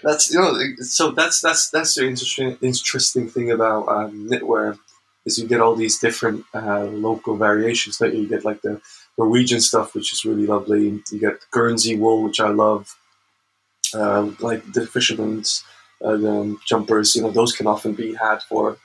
[0.03, 4.78] That's you know, so that's that's that's the interesting interesting thing about um, knitwear
[5.24, 7.99] is you get all these different uh, local variations.
[7.99, 8.82] That you get like the
[9.16, 11.03] Norwegian stuff, which is really lovely.
[11.11, 12.95] You get Guernsey wool, which I love.
[13.95, 15.64] Uh, like the fishermen's
[16.05, 18.76] uh, um, jumpers, you know, those can often be had for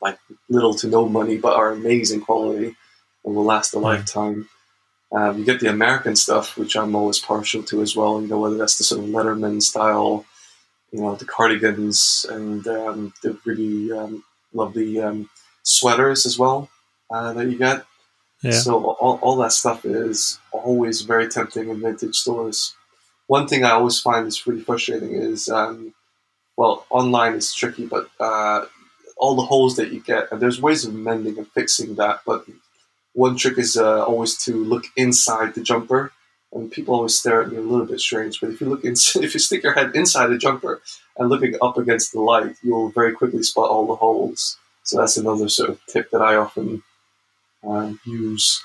[0.00, 0.18] like
[0.48, 2.74] little to no money, but are amazing quality
[3.24, 3.84] and will last a Yeah.
[3.84, 4.48] lifetime.
[5.12, 8.20] Um, you get the American stuff, which I'm always partial to as well.
[8.20, 10.24] You know, whether that's the sort of Letterman style,
[10.90, 14.24] you know, the cardigans and um, the really um,
[14.54, 15.28] lovely um,
[15.62, 16.70] sweaters as well
[17.10, 17.84] uh, that you get.
[18.42, 18.52] Yeah.
[18.52, 22.74] So all, all that stuff is always very tempting in vintage stores.
[23.26, 25.94] One thing I always find is really frustrating is, um,
[26.56, 28.66] well, online is tricky, but uh,
[29.16, 32.20] all the holes that you get, and there's ways of mending and fixing that.
[32.26, 32.44] But
[33.14, 36.12] one trick is uh, always to look inside the jumper,
[36.52, 38.40] and people always stare at me a little bit strange.
[38.40, 40.82] But if you look in, if you stick your head inside the jumper
[41.16, 44.58] and looking up against the light, you'll very quickly spot all the holes.
[44.84, 46.82] So that's another sort of tip that I often
[47.66, 48.62] uh, use.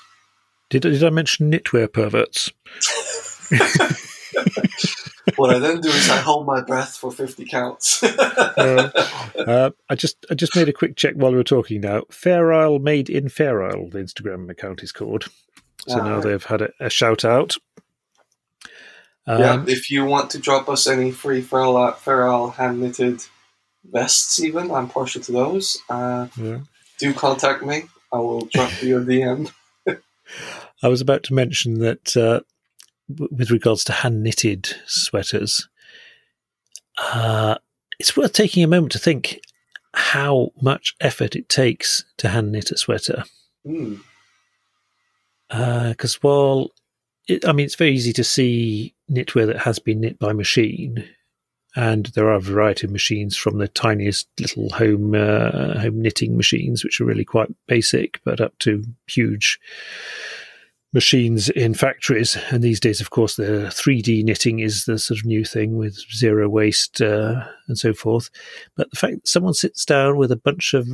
[0.68, 2.50] Did, did I mention knitwear perverts?
[5.36, 8.02] what I then do is I hold my breath for fifty counts.
[8.02, 8.90] uh,
[9.46, 11.80] uh, I just I just made a quick check while we were talking.
[11.80, 15.28] Now, Fair Isle Made in Fair Isle, the Instagram account is called.
[15.86, 17.56] So now they've had a, a shout out.
[19.26, 22.80] Um, yeah, if you want to drop us any free Fair Isle, Fair Isle hand
[22.80, 23.22] knitted
[23.84, 25.78] vests, even I'm partial to those.
[25.88, 26.58] Uh, yeah.
[26.98, 27.84] Do contact me.
[28.12, 29.52] I will drop you a DM.
[30.82, 32.40] I was about to mention that uh,
[33.08, 35.68] with regards to hand knitted sweaters,
[36.98, 37.56] uh,
[37.98, 39.40] it's worth taking a moment to think
[39.94, 43.24] how much effort it takes to hand knit a sweater.
[43.64, 43.98] Because
[45.50, 46.16] mm.
[46.16, 46.70] uh, while
[47.26, 51.08] it, I mean, it's very easy to see knitwear that has been knit by machine,
[51.76, 56.36] and there are a variety of machines from the tiniest little home uh, home knitting
[56.36, 59.58] machines, which are really quite basic, but up to huge
[60.92, 62.36] machines in factories.
[62.50, 65.98] And these days, of course, the 3D knitting is the sort of new thing with
[66.14, 68.30] zero waste uh, and so forth.
[68.76, 70.88] But the fact that someone sits down with a bunch of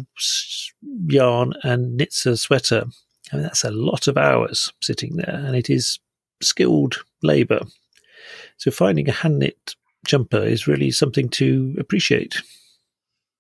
[1.07, 2.84] yarn and knits a sweater,
[3.32, 5.99] I mean, that's a lot of hours sitting there, and it is
[6.42, 7.61] skilled labour.
[8.57, 9.74] So finding a hand knit
[10.07, 12.42] jumper is really something to appreciate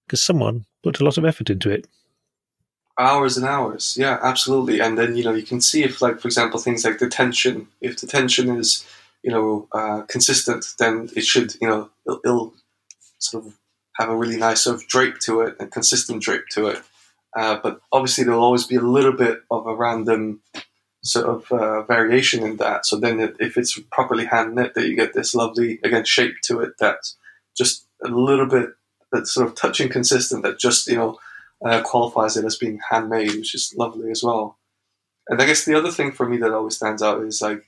[0.06, 1.86] because someone put a lot of effort into it
[2.98, 3.96] hours and hours.
[3.98, 4.80] Yeah absolutely.
[4.80, 7.68] And then you know you can see if like for example things like the tension
[7.80, 8.86] if the tension is
[9.22, 12.54] you know uh, consistent then it should you know it'll, it'll,
[13.18, 13.54] sort of
[13.96, 16.82] have a really nice sort of drape to it and consistent drape to it.
[17.34, 20.40] Uh, but obviously there'll always be a little bit of a random
[21.02, 22.84] sort of uh, variation in that.
[22.86, 26.36] So then it, if it's properly hand knit that you get this lovely again shape
[26.44, 27.16] to it that's
[27.56, 28.70] just a little bit
[29.12, 31.18] that's sort of touching consistent that just you know
[31.64, 34.58] uh, qualifies it as being handmade, which is lovely as well.
[35.28, 37.64] And I guess the other thing for me that always stands out is like,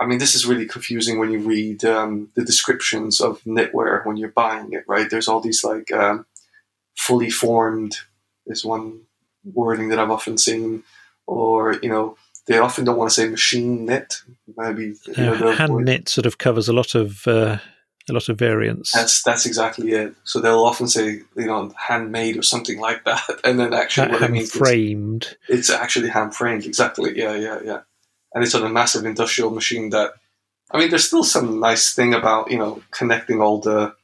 [0.00, 4.16] I mean, this is really confusing when you read um, the descriptions of knitwear when
[4.16, 5.10] you're buying it, right?
[5.10, 6.24] There's all these like um,
[6.96, 7.96] fully formed,
[8.46, 9.00] is one
[9.44, 10.84] wording that I've often seen,
[11.26, 14.22] or, you know, they often don't want to say machine knit.
[14.56, 17.58] Maybe you know, hand knit sort of covers a lot of uh,
[18.10, 18.92] a lot of variants.
[18.92, 20.14] That's that's exactly it.
[20.24, 24.12] So they'll often say, you know, handmade or something like that, and then actually that
[24.12, 25.36] what it means framed.
[25.48, 26.64] It's actually hand framed.
[26.64, 27.18] Exactly.
[27.18, 27.80] Yeah, yeah, yeah.
[28.34, 30.14] And it's on a massive industrial machine that.
[30.72, 33.94] I mean, there's still some nice thing about you know connecting all the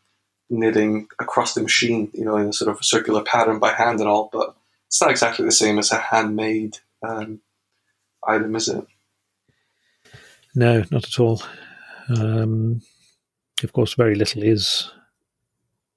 [0.51, 4.01] knitting across the machine, you know, in a sort of a circular pattern by hand
[4.01, 7.41] and all, but it's not exactly the same as a handmade um,
[8.27, 8.87] item, is it?
[10.55, 11.43] No, not at all.
[12.09, 12.81] Um,
[13.63, 14.91] of course, very little is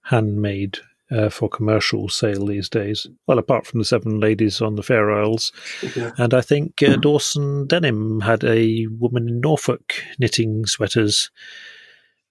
[0.04, 0.80] handmade
[1.12, 3.08] uh, for commercial sale these days.
[3.28, 5.52] Well, apart from the seven ladies on the Fair Isles.
[5.96, 6.12] Yeah.
[6.18, 11.32] And I think uh, Dawson Denim had a woman in Norfolk knitting sweaters.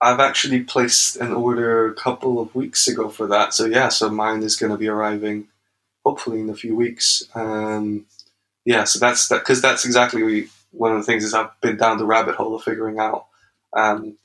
[0.01, 3.53] I've actually placed an order a couple of weeks ago for that.
[3.53, 5.49] So, yeah, so mine is going to be arriving
[6.05, 7.24] hopefully in a few weeks.
[7.35, 8.07] Um,
[8.64, 11.99] yeah, so that's that because that's exactly one of the things is I've been down
[11.99, 13.26] the rabbit hole of figuring out
[13.72, 14.16] um,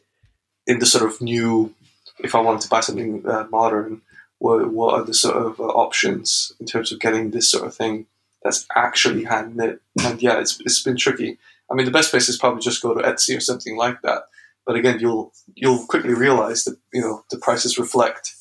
[0.68, 1.74] in the sort of new,
[2.20, 4.02] if I wanted to buy something uh, modern,
[4.40, 7.76] what, what are the sort of uh, options in terms of getting this sort of
[7.76, 8.08] thing
[8.44, 9.82] that's actually hand knit?
[10.04, 11.38] And yeah, it's, it's been tricky.
[11.72, 14.24] I mean, the best place is probably just go to Etsy or something like that.
[14.66, 18.34] But again, you'll you'll quickly realize that you know the prices reflect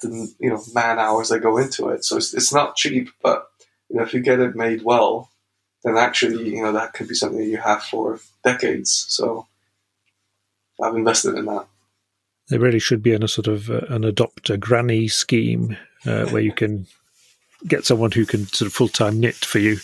[0.00, 2.04] the you know man hours that go into it.
[2.04, 3.46] So it's, it's not cheap, but
[3.88, 5.30] you know if you get it made well,
[5.84, 9.06] then actually you know that could be something that you have for decades.
[9.08, 9.46] So
[10.82, 11.66] I've invested in that.
[12.48, 16.26] There really should be in a sort of uh, an adopt a granny scheme uh,
[16.26, 16.86] where you can
[17.66, 19.78] get someone who can sort of full time knit for you.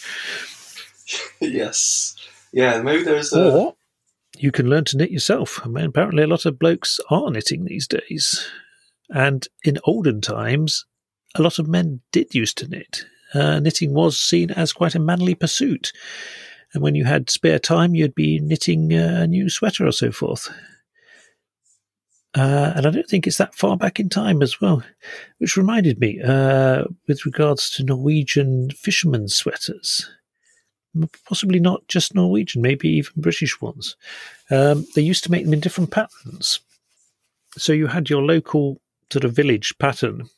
[1.40, 2.14] yes,
[2.53, 3.53] yeah, maybe there's a.
[3.53, 3.74] Or
[4.38, 5.61] you can learn to knit yourself.
[5.64, 8.49] I mean, apparently, a lot of blokes are knitting these days,
[9.11, 10.86] and in olden times,
[11.34, 13.07] a lot of men did used to knit.
[13.34, 15.93] Uh, knitting was seen as quite a manly pursuit.
[16.74, 20.51] And when you had spare time, you'd be knitting a new sweater or so forth.
[22.35, 24.83] Uh, and I don't think it's that far back in time as well,
[25.39, 30.09] which reminded me, uh, with regards to Norwegian fishermen's sweaters,
[31.28, 33.97] possibly not just Norwegian, maybe even British ones.
[34.51, 36.61] Um, they used to make them in different patterns.
[37.59, 38.80] So you had your local
[39.12, 40.28] sort of village pattern.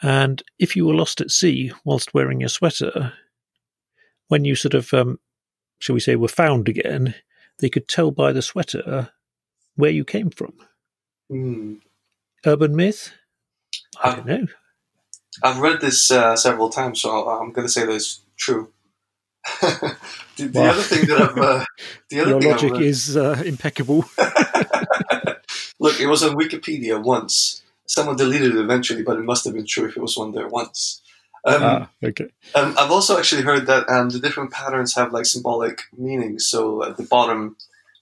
[0.00, 3.12] And if you were lost at sea whilst wearing your sweater,
[4.28, 5.18] when you sort of, um,
[5.78, 7.14] shall we say, were found again,
[7.58, 9.10] they could tell by the sweater
[9.78, 10.52] where you came from.
[11.32, 11.80] Mm.
[12.46, 13.12] Urban myth?
[14.02, 14.46] I I've, don't know.
[15.42, 18.70] I've read this uh, several times, so I'm going to say that it's true.
[19.62, 19.96] the,
[20.38, 20.70] the Wow.
[20.70, 21.64] other thing that I've, uh,
[22.10, 24.04] the other Your thing logic is uh, impeccable.
[25.80, 27.62] look, it was on Wikipedia once.
[27.86, 30.48] Someone deleted it eventually, but it must have been true if it was on there
[30.48, 31.02] once.
[31.44, 32.28] Um, ah, okay.
[32.54, 36.46] Um, I've also actually heard that um, the different patterns have like symbolic meanings.
[36.46, 37.56] So at the bottom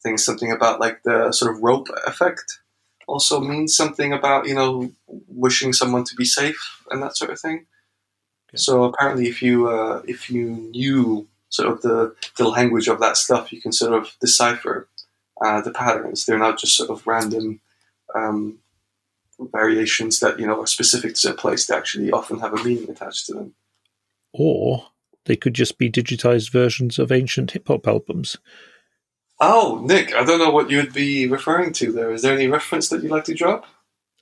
[0.07, 2.61] thing, something about like the sort of rope effect
[3.09, 4.90] also means something about you know
[5.28, 7.66] wishing someone to be safe and that sort of thing.
[8.48, 8.57] Okay.
[8.57, 13.16] So apparently, if you uh, if you knew sort of the the language of that
[13.16, 14.88] stuff, you can sort of decipher
[15.44, 16.24] uh, the patterns.
[16.24, 17.61] They're not just sort of random.
[18.14, 18.61] Um,
[19.52, 22.88] variations that you know are specific to a place they actually often have a meaning
[22.88, 23.54] attached to them
[24.32, 24.86] Or
[25.26, 28.38] they could just be digitized versions of ancient hip hop albums.
[29.39, 32.11] Oh, Nick, I don't know what you would be referring to there.
[32.11, 33.66] Is there any reference that you'd like to drop?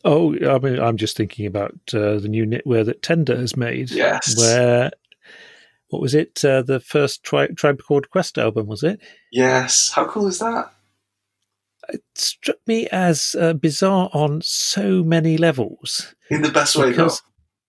[0.05, 3.91] Oh, I mean, I'm just thinking about uh, the new knitwear that Tender has made.
[3.91, 4.37] Yes.
[4.37, 4.91] Where,
[5.89, 6.45] what was it?
[6.45, 9.01] Uh, the first tri- Tribe Called Quest album, was it?
[9.33, 9.93] Yes.
[9.95, 10.73] How cool is that?
[11.89, 16.15] It struck me as uh, bizarre on so many levels.
[16.31, 17.23] In the best way, because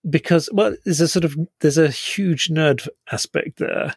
[0.08, 3.94] because well there's a sort of there's a huge nerd aspect there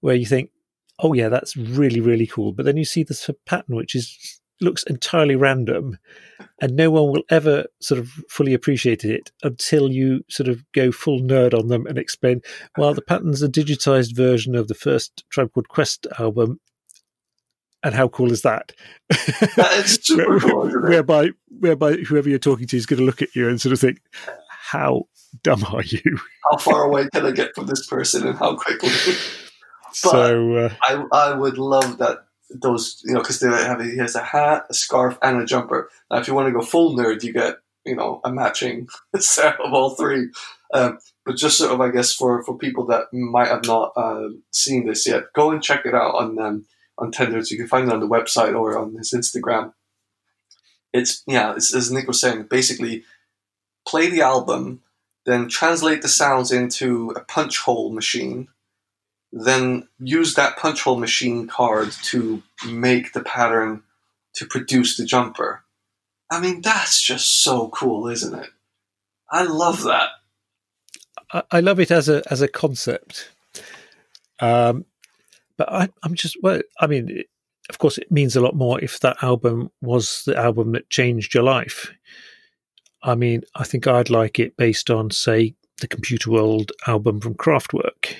[0.00, 0.50] where you think
[0.98, 2.52] oh yeah that's really really cool.
[2.52, 5.98] But then you see this pattern which is looks entirely random
[6.62, 10.90] and no one will ever sort of fully appreciate it until you sort of go
[10.90, 12.40] full nerd on them and explain.
[12.78, 16.60] Well the pattern's a digitized version of the first tribe called quest album.
[17.82, 18.72] And how cool is that?
[19.10, 21.30] That is super cool, whereby
[21.60, 24.00] whereby whoever you're talking to is going to look at you and sort of think
[24.48, 25.04] how
[25.42, 26.18] dumb are you?
[26.50, 28.90] How far away can I get from this person and how quickly?
[29.96, 34.14] so uh, I, I would love that those, you know, because they have he has
[34.14, 35.90] a hat, a scarf, and a jumper.
[36.10, 38.88] Now, if you want to go full nerd, you get, you know, a matching
[39.18, 40.28] set of all three.
[40.72, 44.28] Um, but just sort of, I guess, for, for people that might have not uh,
[44.50, 46.66] seen this yet, go and check it out on um,
[46.98, 47.50] on Tenders.
[47.50, 49.72] You can find it on the website or on his Instagram.
[50.92, 53.04] It's yeah, it's, as Nick was saying, basically
[53.88, 54.82] play the album,
[55.24, 58.48] then translate the sounds into a punch hole machine,
[59.32, 63.82] then use that punch hole machine card to make the pattern
[64.34, 65.64] to produce the jumper.
[66.30, 68.50] I mean, that's just so cool, isn't it?
[69.30, 70.10] I love that.
[71.50, 73.32] I, love it as a as a concept
[74.40, 74.84] um
[75.56, 77.26] but I, i'm just well i mean it,
[77.68, 81.34] of course it means a lot more if that album was the album that changed
[81.34, 81.90] your life
[83.02, 87.34] i mean i think i'd like it based on say the computer world album from
[87.34, 88.14] kraftwerk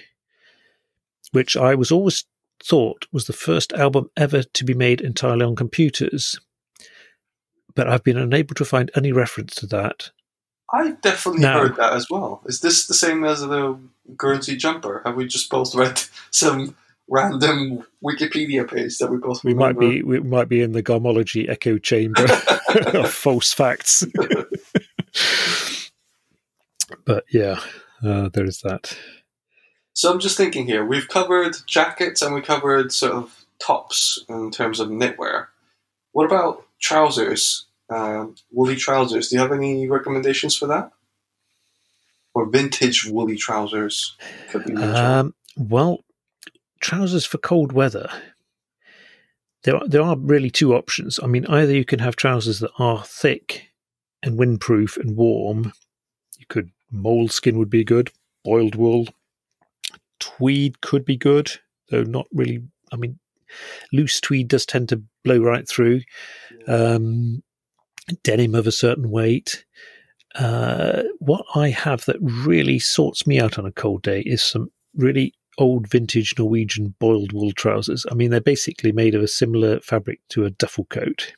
[1.37, 2.25] which i was always
[2.65, 6.41] thought was the first album ever to be made entirely on computers
[7.75, 10.11] but i've been unable to find any reference to that
[10.75, 11.61] I definitely No.
[11.61, 12.43] heard that as well.
[12.47, 13.79] Is this the same as the
[14.17, 15.01] Guernsey jumper?
[15.07, 16.75] Have we just both read some
[17.09, 21.49] random Wikipedia page that we both We might be we might be in the Garmology
[21.49, 22.27] echo chamber
[22.95, 24.05] of false facts.
[27.05, 27.61] but yeah,
[28.05, 28.99] uh, there is that.
[29.97, 30.85] So I'm just thinking here.
[30.85, 35.47] We've covered jackets and we covered sort of tops in terms of knitwear.
[36.13, 37.65] What about trousers?
[37.89, 39.29] Um, woolly trousers.
[39.29, 40.93] Do you have any recommendations for that?
[42.35, 44.17] Or vintage woolly trousers.
[44.55, 46.05] Um, well,
[46.79, 48.11] trousers for cold weather.
[49.63, 51.19] There are, there are really two options.
[51.23, 53.71] I mean, either you can have trousers that are thick
[54.23, 55.73] and windproof and warm.
[56.39, 58.11] You could moleskin would be good.
[58.45, 59.09] Boiled wool,
[60.27, 61.51] tweed could be good,
[61.91, 62.63] though not really.
[62.93, 63.19] I mean,
[63.93, 66.03] loose tweed does tend to blow right through.
[66.67, 67.43] Um,
[68.23, 69.65] denim of a certain weight.
[70.35, 74.71] Uh, what I have that really sorts me out on a cold day is some
[74.95, 78.05] really old vintage Norwegian boiled wool trousers.
[78.11, 81.33] I mean, they're basically made of a similar fabric to a duffel coat,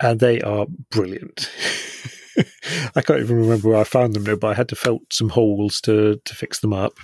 [0.00, 1.50] and they are brilliant.
[2.96, 5.30] I can't even remember where I found them now, but I had to felt some
[5.30, 6.94] holes to to fix them up.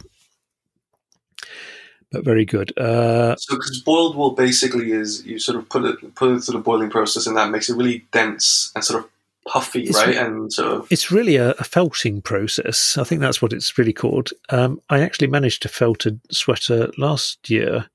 [2.11, 2.76] but very good.
[2.79, 6.59] Uh, So, because boiled wool basically is you sort of put it put it through
[6.59, 9.11] the boiling process, and that makes it really dense and sort of
[9.47, 10.16] puffy, right?
[10.16, 12.97] And sort of it's really a, a felting process.
[12.99, 14.31] I think that's what it's really called.
[14.51, 17.89] Um, I actually managed to felt a sweater last year.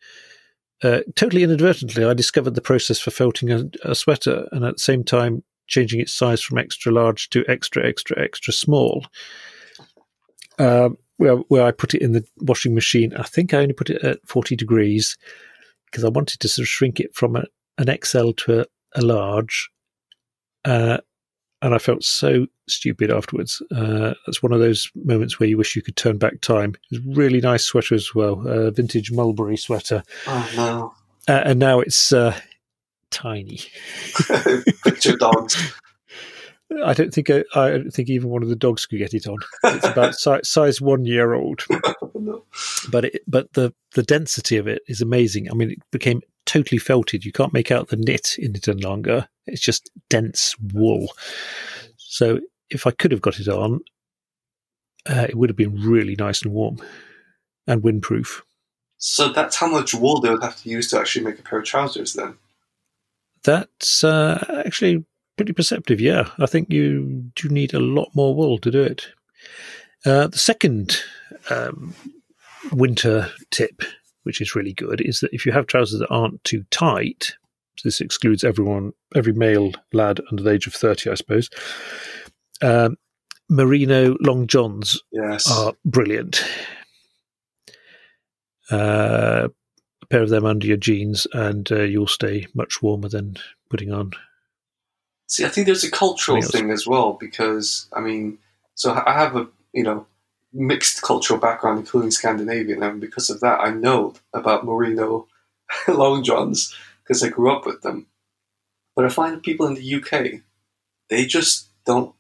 [0.84, 4.82] Uh, totally inadvertently, I discovered the process for felting a, a sweater, and at the
[4.82, 9.06] same time changing its size from extra large to extra, extra, extra small.
[10.60, 13.90] Um, where, where I put it in the washing machine, I think I only put
[13.90, 15.18] it at 40 degrees
[15.86, 17.46] because I wanted to sort of shrink it from a,
[17.78, 18.66] an XL to a,
[18.96, 19.70] a large.
[20.66, 20.98] Uh,
[21.62, 23.62] and I felt so stupid afterwards.
[23.74, 26.76] Uh, it's one of those moments where you wish you could turn back time.
[26.92, 30.94] It was a really nice sweater as well, a vintage Mulberry sweater, oh no,
[31.28, 32.38] uh, and now it's uh,
[33.14, 33.60] tiny.
[34.84, 35.74] picture dogs.
[36.84, 39.28] I don't think I, I don't think even one of the dogs could get it
[39.28, 39.38] on.
[39.64, 41.64] It's about si- size one year old,
[42.16, 42.44] no.
[42.90, 45.50] but it, but the the density of it is amazing.
[45.52, 47.26] I mean, it became totally felted.
[47.26, 49.28] You can't make out the knit in it any longer.
[49.46, 51.14] It's just dense wool.
[51.98, 52.40] So
[52.70, 53.82] if I could have got it on,
[55.08, 56.78] uh, it would have been really nice and warm
[57.68, 58.42] and windproof.
[58.98, 61.60] So that's how much wool they would have to use to actually make a pair
[61.60, 62.14] of trousers.
[62.14, 62.36] Then
[63.44, 66.00] That's uh, actually pretty perceptive.
[66.00, 69.08] Yeah, I think you do need a lot more wool to do it.
[70.06, 70.98] Uh, the second
[71.50, 71.94] um,
[72.72, 73.82] winter tip,
[74.24, 77.36] which is really good, is that if you have trousers that aren't too tight,
[77.78, 81.50] so this excludes everyone, every male lad under the age of thirty, I suppose.
[82.62, 82.98] Um,
[83.50, 86.44] merino long johns yes, are brilliant.
[88.72, 89.50] Uh,
[90.04, 93.38] a pair of them under your jeans, and uh, you'll stay much warmer than
[93.70, 94.12] putting on.
[95.28, 98.38] See, I think there's a cultural thing as well because I mean,
[98.76, 100.06] so I have a you know
[100.54, 105.28] mixed cultural background, including Scandinavian, and because of that, I know about merino
[105.88, 108.08] long johns because I grew up with them.
[108.96, 110.42] But I find people in the UK,
[111.10, 112.14] they just don't,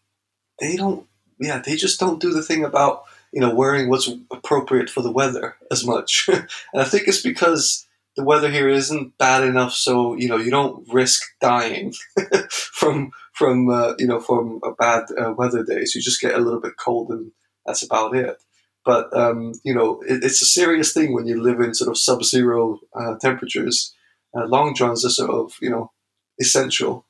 [0.59, 1.05] they don't,
[1.39, 3.03] yeah, they just don't do the thing about
[3.33, 7.87] you know wearing what's appropriate for the weather as much, and I think it's because
[8.15, 11.93] the weather here isn't bad enough, so you know you don't risk dying
[12.49, 15.95] from from uh, you know from a bad uh, weather days.
[15.95, 17.31] You just get a little bit cold, and
[17.65, 18.37] that's about it.
[18.85, 21.97] But um, you know it, it's a serious thing when you live in sort of
[21.97, 23.95] sub-zero uh, temperatures.
[24.35, 25.91] Uh, long johns are sort of you know
[26.39, 27.05] essential.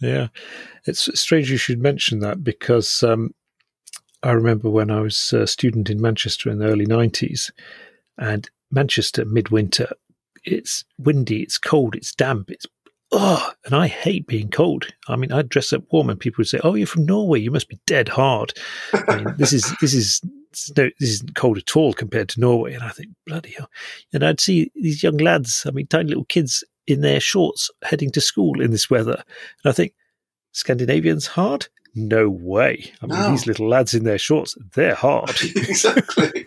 [0.00, 0.28] Yeah,
[0.84, 3.32] it's strange you should mention that because um,
[4.22, 7.50] I remember when I was a student in Manchester in the early nineties,
[8.18, 9.90] and Manchester midwinter,
[10.44, 12.66] it's windy, it's cold, it's damp, it's
[13.10, 14.86] oh, and I hate being cold.
[15.08, 17.50] I mean, I'd dress up warm, and people would say, "Oh, you're from Norway, you
[17.50, 18.52] must be dead hard."
[18.92, 20.20] I mean, this is this is
[20.76, 22.74] no, this isn't cold at all compared to Norway.
[22.74, 23.70] And I think, bloody hell.
[24.12, 28.10] And I'd see these young lads, I mean, tiny little kids in their shorts heading
[28.12, 29.22] to school in this weather.
[29.64, 29.94] And I think,
[30.52, 31.68] Scandinavians hard?
[31.94, 32.92] No way.
[33.02, 33.30] I mean, No.
[33.30, 35.30] these little lads in their shorts, they're hard.
[35.56, 36.46] exactly.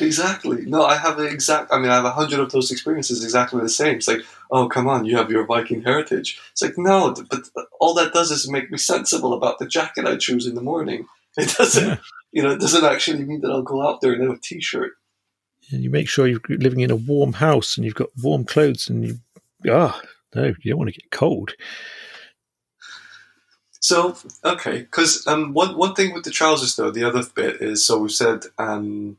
[0.00, 0.64] Exactly.
[0.66, 1.72] No, I have the exact.
[1.72, 3.96] I mean, I have a hundred of those experiences exactly the same.
[3.96, 6.40] It's like, oh, come on, you have your Viking heritage.
[6.52, 7.48] It's like, no, but
[7.80, 11.06] all that does is make me sensible about the jacket I choose in the morning.
[11.36, 11.96] It doesn't, Yeah.
[12.32, 14.92] you know, it doesn't actually mean that I'll go out there in a t-shirt.
[15.70, 18.88] and you make sure you're living in a warm house and you've got warm clothes
[18.88, 19.18] and you,
[19.70, 20.00] ah,
[20.34, 21.52] no, you don't want to get cold.
[23.80, 27.86] So okay, because um, one one thing with the trousers though, the other bit is
[27.86, 29.18] so we've said um,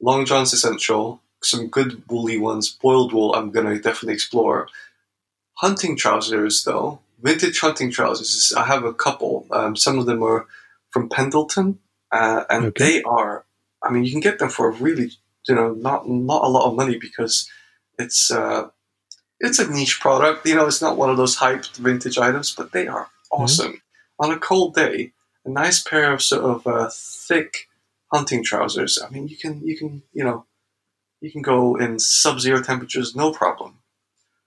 [0.00, 3.34] long johns essential, some good woolly ones, boiled wool.
[3.34, 4.68] I'm gonna definitely explore.
[5.58, 8.52] Hunting trousers though, vintage hunting trousers.
[8.56, 9.46] I have a couple.
[9.52, 10.46] Um, some of them are
[10.90, 11.78] from Pendleton,
[12.10, 12.84] uh, and Okay.
[12.84, 13.44] they are.
[13.82, 15.12] I mean, you can get them for a really,
[15.48, 17.48] you know, not not a lot of money because
[17.98, 18.68] it's uh,
[19.38, 20.46] it's a niche product.
[20.46, 23.80] You know, it's not one of those hyped vintage items, but they are awesome.
[24.18, 25.12] On a cold day,
[25.44, 27.68] a nice pair of sort of uh, thick
[28.12, 28.98] hunting trousers.
[29.02, 30.46] I mean, you can you can you know
[31.20, 33.78] you can go in sub-zero temperatures, no problem.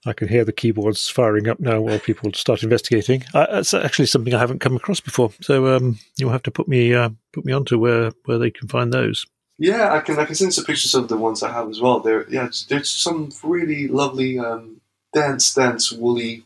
[0.05, 3.23] I can hear the keyboards firing up now while people start investigating.
[3.33, 5.31] Uh, that's actually something I haven't come across before.
[5.41, 8.67] So um, you'll have to put me uh, put me onto where, where they can
[8.67, 9.25] find those.
[9.57, 11.99] Yeah, I can I can send some pictures of the ones I have as well.
[11.99, 14.81] There, yeah, there's some really lovely um,
[15.13, 16.43] dense, dense, woolly,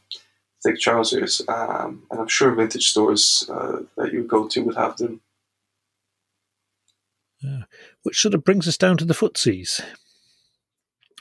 [0.64, 4.97] thick trousers, um, and I'm sure vintage stores uh, that you go to would have
[4.97, 5.22] them.
[8.03, 9.82] Which sort of brings us down to the footsies.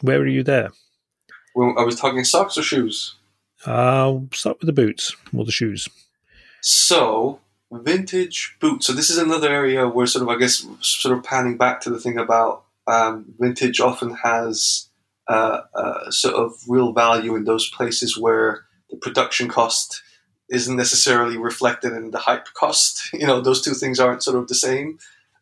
[0.01, 0.71] Where are you there?
[1.55, 3.17] Well, I was talking socks or shoes.
[3.65, 5.89] I'll start with the boots or the shoes.
[6.61, 7.41] So,
[7.73, 8.87] vintage boots.
[8.87, 11.91] So this is another area where sort of I guess sort of panning back to
[11.91, 14.89] the thing about um, vintage often has
[15.29, 20.03] uh, uh, sort of real value in those places where the production cost
[20.49, 23.11] isn't necessarily reflected in the hype cost.
[23.13, 24.99] You know, those two things aren't sort of the same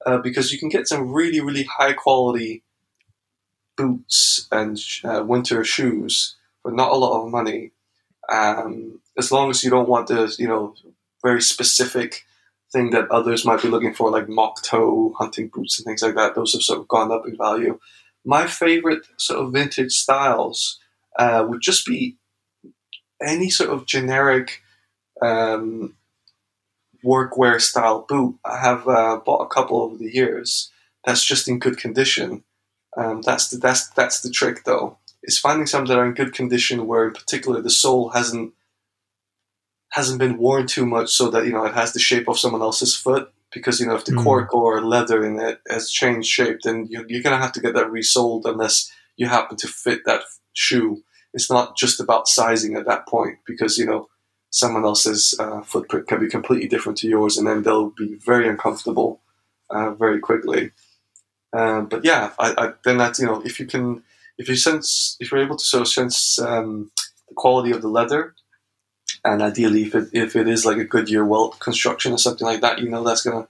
[0.06, 2.62] uh, because you can get some really, really high quality
[3.76, 7.72] boots and uh, winter shoes for not a lot of money.
[8.30, 10.74] Um, as long as you don't want the, you know,
[11.22, 12.24] very specific
[12.72, 16.14] thing that others might be looking for, like mock toe hunting boots and things like
[16.14, 16.34] that.
[16.34, 17.78] Those have sort of gone up in value.
[18.24, 20.78] My favorite sort of vintage styles
[21.18, 22.16] uh, would just be
[23.24, 24.62] any sort of generic
[25.22, 25.94] um,
[27.04, 28.38] workwear style boot.
[28.44, 30.70] I have uh, bought a couple over the years.
[31.04, 32.44] That's just in good condition.
[32.96, 34.98] Um, that's the that's that's the trick though.
[35.22, 38.52] Is finding some that are in good condition where in particular the sole hasn't
[39.90, 42.62] hasn't been worn too much so that you know it has the shape of someone
[42.62, 44.22] else's foot because you know if the mm.
[44.22, 47.60] cork or leather in it has changed shape then you're, you're going to have to
[47.60, 50.22] get that resoled unless you happen to fit that
[50.52, 51.02] shoe
[51.34, 54.08] it's not just about sizing at that point because you know
[54.50, 58.48] someone else's uh, footprint can be completely different to yours and then they'll be very
[58.48, 59.20] uncomfortable
[59.70, 60.70] uh, very quickly
[61.52, 64.02] um, but yeah I, I, then that's you know if you can
[64.38, 66.90] if you sense if you're able to sort of sense um,
[67.28, 68.34] the quality of the leather
[69.24, 72.60] and ideally, if it, if it is like a Goodyear welt construction or something like
[72.60, 73.48] that, you know that's going to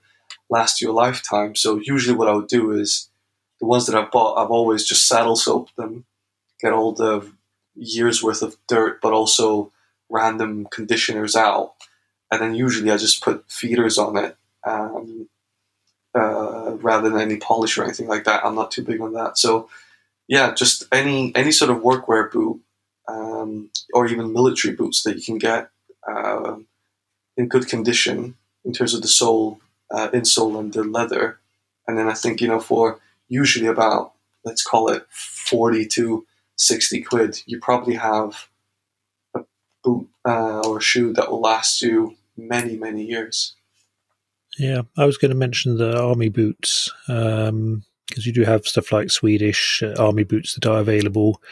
[0.49, 1.57] last you a lifetime.
[1.57, 3.11] So usually, what I would do is
[3.61, 6.05] the ones that I've bought, I've always just saddle soaped them,
[6.61, 7.32] get all the
[7.75, 9.72] years worth of dirt, but also
[10.09, 11.75] random conditioners out,
[12.31, 14.37] and then usually I just put feeders on it.
[14.66, 15.29] Um,
[16.14, 19.37] uh, rather than any polish or anything like that, I'm not too big on that.
[19.37, 19.68] So,
[20.29, 22.61] yeah, just any any sort of workwear boot
[23.09, 25.70] um, or even military boots that you can get
[26.09, 26.57] uh,
[27.37, 29.61] in good condition in terms of the sole,
[29.91, 31.39] uh, insole, and the leather.
[31.87, 34.12] And then I think you know for usually about
[34.45, 36.27] let's call it forty to
[36.57, 38.49] sixty quid, you probably have
[39.35, 39.41] a
[39.83, 43.55] boot uh, or a shoe that will last you many many years.
[44.59, 47.83] Yeah, I was going to mention the army boots because um,
[48.17, 51.43] you do have stuff like Swedish uh, army boots that are available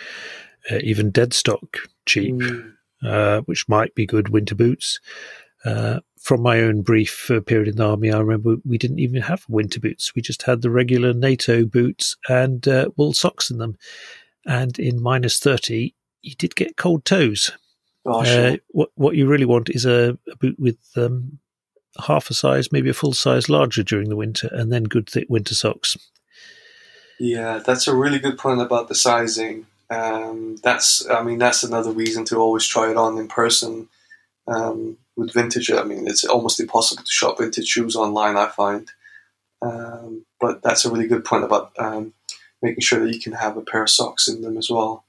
[0.70, 2.72] uh, even dead stock cheap, mm.
[3.05, 5.00] uh, which might be good winter boots.
[5.64, 9.22] Uh, from my own brief uh, period in the army, I remember we didn't even
[9.22, 10.14] have winter boots.
[10.14, 13.76] We just had the regular NATO boots and uh, wool socks in them.
[14.47, 17.51] And in minus 30, you did get cold toes.
[18.05, 18.57] Oh, sure.
[18.68, 21.38] what, what you really want is a, a boot with um,
[22.07, 25.26] half a size, maybe a full size larger during the winter, and then good thick
[25.28, 25.97] winter socks.
[27.20, 29.66] Yeah, that's a really good point about the sizing.
[29.90, 33.88] Um, that's, I mean, that's another reason to always try it on in person.
[34.49, 38.36] Um, with vintage, I mean, it's almost impossible to shop vintage shoes online.
[38.36, 38.90] I find,
[39.61, 42.14] um, but that's a really good point about um,
[42.62, 45.04] making sure that you can have a pair of socks in them as well.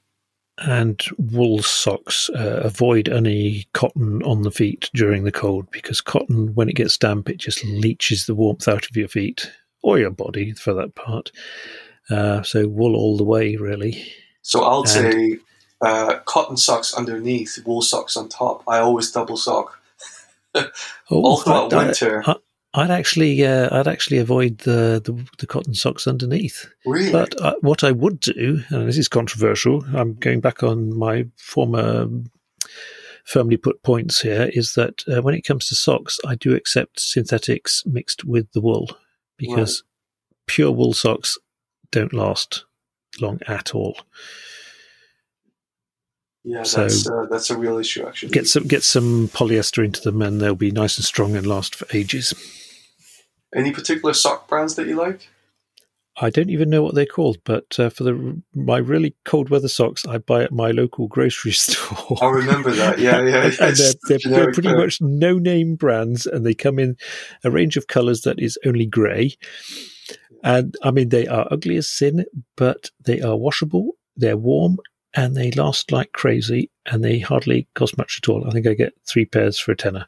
[0.60, 6.54] And wool socks uh, avoid any cotton on the feet during the cold because cotton,
[6.54, 9.52] when it gets damp, it just leaches the warmth out of your feet
[9.82, 11.32] or your body for that part.
[12.10, 14.06] Uh, so wool all the way, really.
[14.44, 15.38] So I'll and say
[15.82, 18.64] uh, cotton socks underneath, wool socks on top.
[18.68, 19.80] I always double sock.
[20.56, 20.70] oh,
[21.10, 22.24] All throughout I, winter.
[22.26, 22.36] I,
[22.76, 26.68] I'd actually, uh, I'd actually avoid the, the, the cotton socks underneath.
[26.86, 30.98] Really, but uh, what I would do, and this is controversial, I'm going back on
[30.98, 32.08] my former
[33.26, 37.00] firmly put points here, is that uh, when it comes to socks, I do accept
[37.00, 38.90] synthetics mixed with the wool
[39.38, 40.48] because right.
[40.48, 41.38] pure wool socks
[41.92, 42.66] don't last
[43.22, 43.98] long at all.
[46.44, 48.34] Yeah, so that's uh, that's a real issue actually.
[48.34, 51.74] Get some get some polyester into them, and they'll be nice and strong and last
[51.74, 52.34] for ages.
[53.56, 55.30] Any particular sock brands that you like?
[56.18, 59.68] I don't even know what they're called, but uh, for the my really cold weather
[59.68, 62.18] socks, I buy at my local grocery store.
[62.22, 63.00] I remember that.
[63.00, 63.46] Yeah, yeah.
[63.60, 66.98] and they're, they're, they're, pretty much no name brands, and they come in
[67.44, 69.36] a range of colours that is only grey.
[70.44, 72.26] And I mean, they are ugly as sin,
[72.58, 74.78] but they are washable, they're warm,
[75.16, 78.48] and they last like crazy, and they hardly cost much at all.
[78.48, 80.06] I think I get three pairs for a tenner.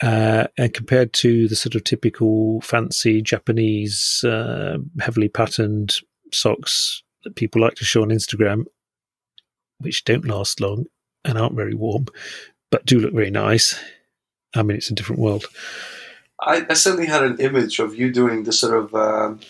[0.00, 5.96] Uh, and compared to the sort of typical fancy Japanese, uh, heavily patterned
[6.32, 8.64] socks that people like to show on Instagram,
[9.78, 10.86] which don't last long
[11.24, 12.06] and aren't very warm,
[12.70, 13.78] but do look very nice.
[14.54, 15.46] I mean, it's a different world.
[16.40, 19.40] I, I suddenly had an image of you doing the sort of um,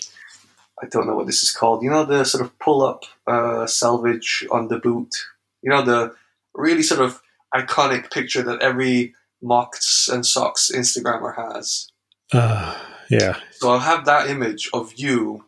[0.82, 1.82] I don't know what this is called.
[1.82, 5.14] You know the sort of pull up uh, selvage on the boot.
[5.62, 6.14] You know the
[6.54, 7.20] really sort of
[7.54, 11.88] iconic picture that every mocks and socks Instagrammer has.
[12.32, 12.76] Uh,
[13.10, 13.38] yeah.
[13.52, 15.44] So I'll have that image of you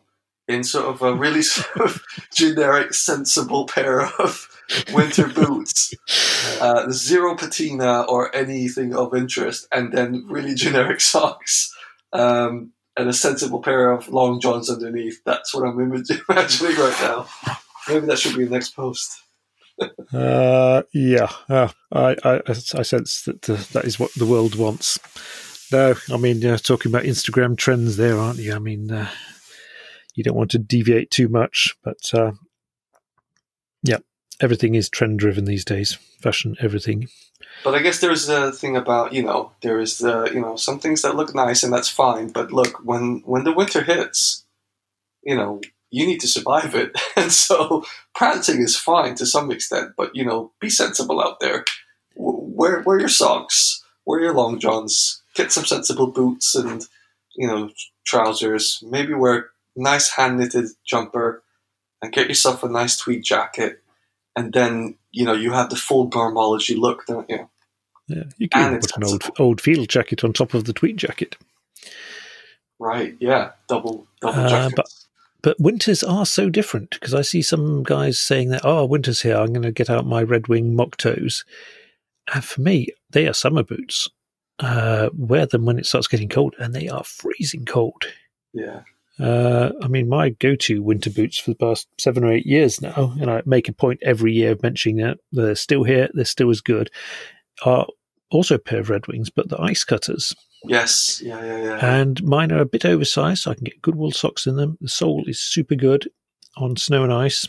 [0.47, 2.01] in sort of a really sort of
[2.33, 4.47] generic, sensible pair of
[4.93, 5.93] winter boots,
[6.59, 11.73] uh, zero patina or anything of interest, and then really generic socks.
[12.13, 15.21] Um, and a sensible pair of long johns underneath.
[15.25, 17.25] That's what I'm imagining right now.
[17.87, 19.23] Maybe that should be the next post.
[20.13, 24.99] Uh, yeah, uh, I, I, I sense that uh, that is what the world wants.
[25.71, 28.53] No, I mean, you're talking about Instagram trends there, aren't you?
[28.53, 29.09] I mean, uh,
[30.15, 32.31] you don't want to deviate too much, but uh,
[33.83, 33.99] yeah,
[34.41, 35.93] everything is trend driven these days.
[36.19, 37.07] Fashion, everything.
[37.63, 40.79] But I guess there's a thing about you know there is uh, you know some
[40.79, 42.29] things that look nice and that's fine.
[42.29, 44.45] But look, when when the winter hits,
[45.23, 45.61] you know
[45.91, 47.85] you need to survive it, and so
[48.15, 49.91] prancing is fine to some extent.
[49.95, 51.65] But you know, be sensible out there.
[52.15, 56.85] Wear wear your socks, wear your long johns, get some sensible boots and
[57.35, 57.69] you know
[58.05, 58.83] trousers.
[58.87, 59.43] Maybe wear a
[59.75, 61.43] nice hand knitted jumper
[62.01, 63.83] and get yourself a nice tweed jacket,
[64.35, 67.49] and then you know you have the full Garmology look, don't you?
[68.07, 71.37] Yeah, you can put an old old field jacket on top of the tweed jacket.
[72.81, 73.15] Right.
[73.19, 73.51] Yeah.
[73.67, 74.87] Double double uh, But
[75.41, 79.37] but winters are so different because I see some guys saying that oh winter's here
[79.37, 81.45] I'm going to get out my Red Wing mock toes,
[82.33, 84.09] and for me they are summer boots.
[84.59, 88.05] Uh, wear them when it starts getting cold, and they are freezing cold.
[88.53, 88.81] Yeah.
[89.19, 93.13] Uh, I mean, my go-to winter boots for the past seven or eight years now,
[93.19, 96.49] and I make a point every year of mentioning that they're still here, they're still
[96.49, 96.89] as good,
[97.65, 97.87] are
[98.31, 100.35] also a pair of Red Wings, but the ice cutters.
[100.63, 101.95] Yes, yeah, yeah, yeah.
[101.99, 104.77] And mine are a bit oversized, so I can get good wool socks in them.
[104.81, 106.09] The sole is super good
[106.57, 107.47] on snow and ice.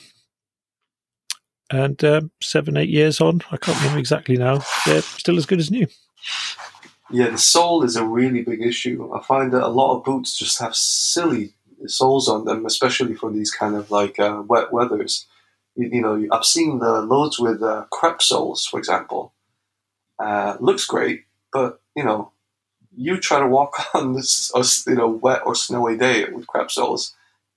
[1.70, 5.58] And uh, seven, eight years on, I can't remember exactly now, they're still as good
[5.58, 5.86] as new.
[7.10, 9.10] Yeah, the sole is a really big issue.
[9.14, 11.54] I find that a lot of boots just have silly
[11.86, 15.26] soles on them, especially for these kind of like uh, wet weathers.
[15.76, 19.34] You, you, know, I've seen the loads with uh, crepe soles, for example.
[20.18, 22.31] Uh, looks great, but you know,
[22.96, 24.52] you try to walk on this,
[24.86, 27.14] you know, wet or snowy day with crepe soles.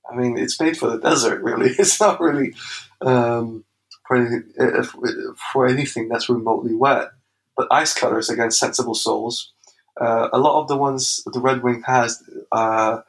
[0.10, 1.72] I mean, it's made for the desert, really.
[1.80, 2.53] It's not really
[3.02, 3.66] um,
[4.07, 4.44] for, any,
[5.53, 7.10] for anything that's remotely wet.
[7.57, 9.52] But ice cutters, again, sensible soles.
[9.99, 12.22] Uh, a lot of the ones the Red Wing has,
[12.52, 12.99] uh,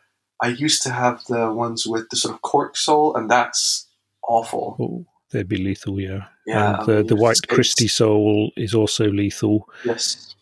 [0.40, 3.89] I used to have the ones with the sort of cork sole, and that's
[4.23, 4.77] awful.
[4.78, 6.27] Oh, they'd be lethal, yeah.
[6.47, 6.78] Yeah.
[6.78, 9.69] And the, the white Christy sole is also lethal.
[9.85, 10.36] Yes.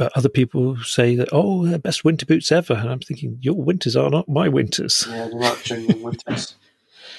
[0.00, 2.72] But other people say that, oh, they're best winter boots ever.
[2.72, 5.04] And I'm thinking, your winters are not my winters.
[5.06, 6.54] Yeah, they're not genuine winters.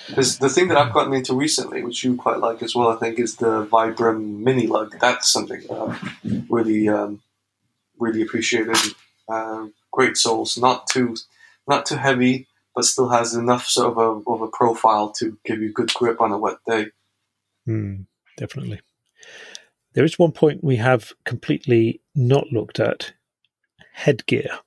[0.08, 2.96] Because the thing that I've gotten into recently, which you quite like as well, I
[2.96, 4.98] think, is the Vibram Mini Lug.
[5.00, 7.22] That's something that I've really, um,
[8.00, 8.76] really appreciated.
[9.30, 11.16] Uh, great soles, not too,
[11.68, 15.62] not too heavy, but still has enough sort of a, of a profile to give
[15.62, 16.88] you good grip on a wet day.
[17.68, 18.82] Mm, definitely.
[19.94, 23.14] There is one point we have completely not looked at:
[23.94, 24.60] headgear.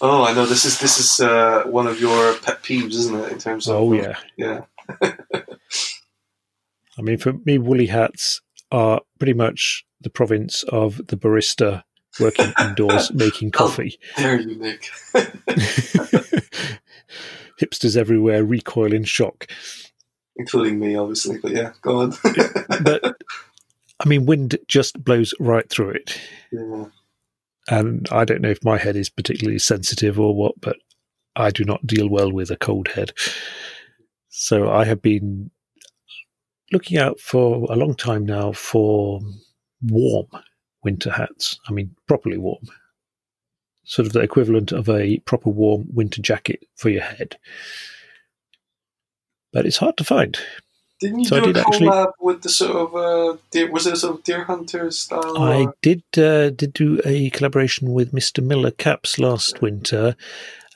[0.00, 0.46] Oh, I know.
[0.46, 3.32] This is this is uh, one of your pet peeves, isn't it?
[3.32, 4.64] In terms of oh yeah, yeah.
[6.98, 11.82] I mean, for me, woolly hats are pretty much the province of the barista
[12.18, 13.98] working indoors making coffee.
[14.18, 14.90] Oh, there you, Nick.
[17.60, 19.46] Hipsters everywhere recoil in shock,
[20.36, 21.38] including me, obviously.
[21.38, 22.14] But yeah, go on.
[22.82, 23.16] but
[24.00, 26.18] I mean, wind just blows right through it.
[26.50, 26.86] Yeah.
[27.68, 30.76] And I don't know if my head is particularly sensitive or what, but
[31.36, 33.12] I do not deal well with a cold head.
[34.28, 35.50] So I have been
[36.72, 39.20] looking out for a long time now for
[39.82, 40.26] warm
[40.82, 41.60] winter hats.
[41.68, 42.62] I mean, properly warm.
[43.84, 47.36] Sort of the equivalent of a proper warm winter jacket for your head.
[49.52, 50.38] But it's hard to find.
[51.00, 53.94] Didn't you so do a collab actually, with the sort of uh, deer, was it
[53.94, 55.38] a sort of deer hunter style?
[55.38, 55.74] I or?
[55.80, 60.14] did uh, did do a collaboration with Mister Miller Caps last winter,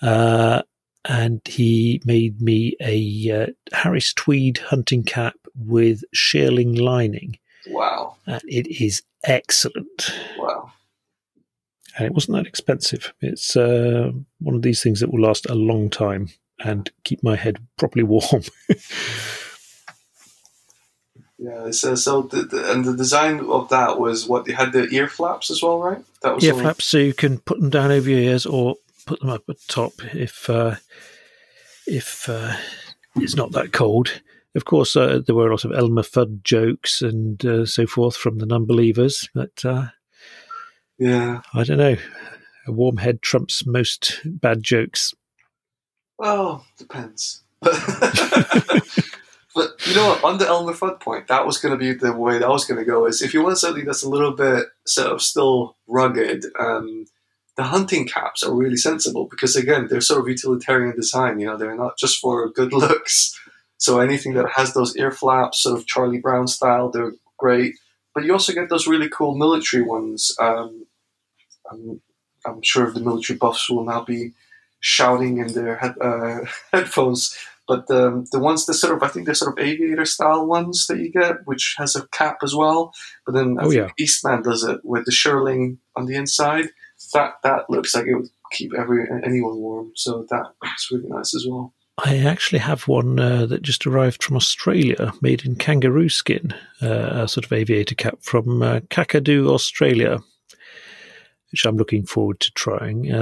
[0.01, 0.63] uh,
[1.05, 7.39] and he made me a uh, Harris Tweed hunting cap with shearling lining.
[7.69, 8.17] Wow!
[8.27, 10.11] And it is excellent.
[10.39, 10.73] Wow!
[11.99, 13.13] And it wasn't that expensive.
[13.21, 14.11] It's uh,
[14.41, 16.31] one of these things that will last a long time
[16.61, 18.43] and keep my head properly warm.
[21.45, 24.89] Yeah, so, so the, the, and the design of that was what you had the
[24.89, 26.03] ear flaps as well, right?
[26.23, 29.21] That was ear flaps, so you can put them down over your ears or put
[29.21, 30.77] them up at the top if uh,
[31.87, 32.57] if uh,
[33.17, 34.23] it's not that cold.
[34.55, 38.17] Of course, uh, there were a lot of Elmer Fudd jokes and uh, so forth
[38.17, 39.89] from the non-believers, but uh,
[40.97, 41.97] yeah, I don't know.
[42.67, 45.13] A warm head trumps most bad jokes.
[46.17, 47.43] Well, depends.
[49.55, 50.25] but you know what?
[50.25, 52.65] On the Elmer Fudd point, that was going to be the way that I was
[52.65, 53.07] going to go.
[53.07, 57.07] Is if you want something that's a little bit sort of still rugged, um,
[57.57, 61.39] the hunting caps are really sensible because again, they're sort of utilitarian design.
[61.39, 63.39] You know, they're not just for good looks.
[63.79, 67.75] So anything that has those ear flaps, sort of Charlie Brown style, they're great.
[68.15, 70.35] But you also get those really cool military ones.
[70.41, 70.87] Um,
[71.71, 72.01] I'm,
[72.47, 74.33] I'm, sure the military buffs will now be
[74.81, 76.41] shouting in their head, uh,
[76.73, 77.37] headphones.
[77.67, 80.87] But um, the ones that sort of, I think they're sort of aviator style ones
[80.89, 82.93] that you get, which has a cap as well.
[83.25, 84.05] But then I oh, think yeah.
[84.05, 86.67] Eastman does it with the shearling on the inside.
[87.15, 89.93] That that looks like it would keep every anyone warm.
[89.95, 91.73] So that's really nice as well.
[92.05, 97.23] I actually have one uh, that just arrived from Australia, made in kangaroo skin, uh,
[97.23, 100.19] a sort of aviator cap from uh, Kakadu, Australia,
[101.53, 103.13] which I'm looking forward to trying.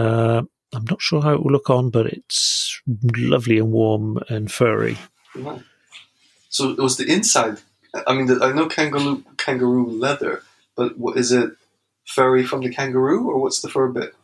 [0.75, 2.81] I'm not sure how it will look on, but it's
[3.17, 4.97] lovely and warm and furry.
[6.49, 7.59] So it was the inside.
[8.07, 10.43] I mean, I know kangaroo kangaroo leather,
[10.77, 11.51] but is it
[12.07, 14.15] furry from the kangaroo, or what's the fur bit?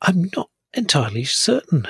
[0.00, 1.86] I'm not entirely certain.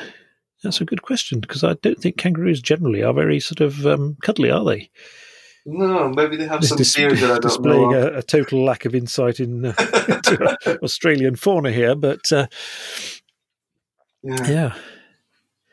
[0.63, 4.17] That's a good question because I don't think kangaroos generally are very sort of um,
[4.23, 4.91] cuddly, are they?
[5.65, 8.09] No, maybe they have some dis- that I don't displaying know.
[8.09, 9.75] A, a, total lack of insight in uh,
[10.83, 12.49] Australian fauna here, but uh,
[14.23, 14.47] yeah.
[14.49, 14.75] yeah.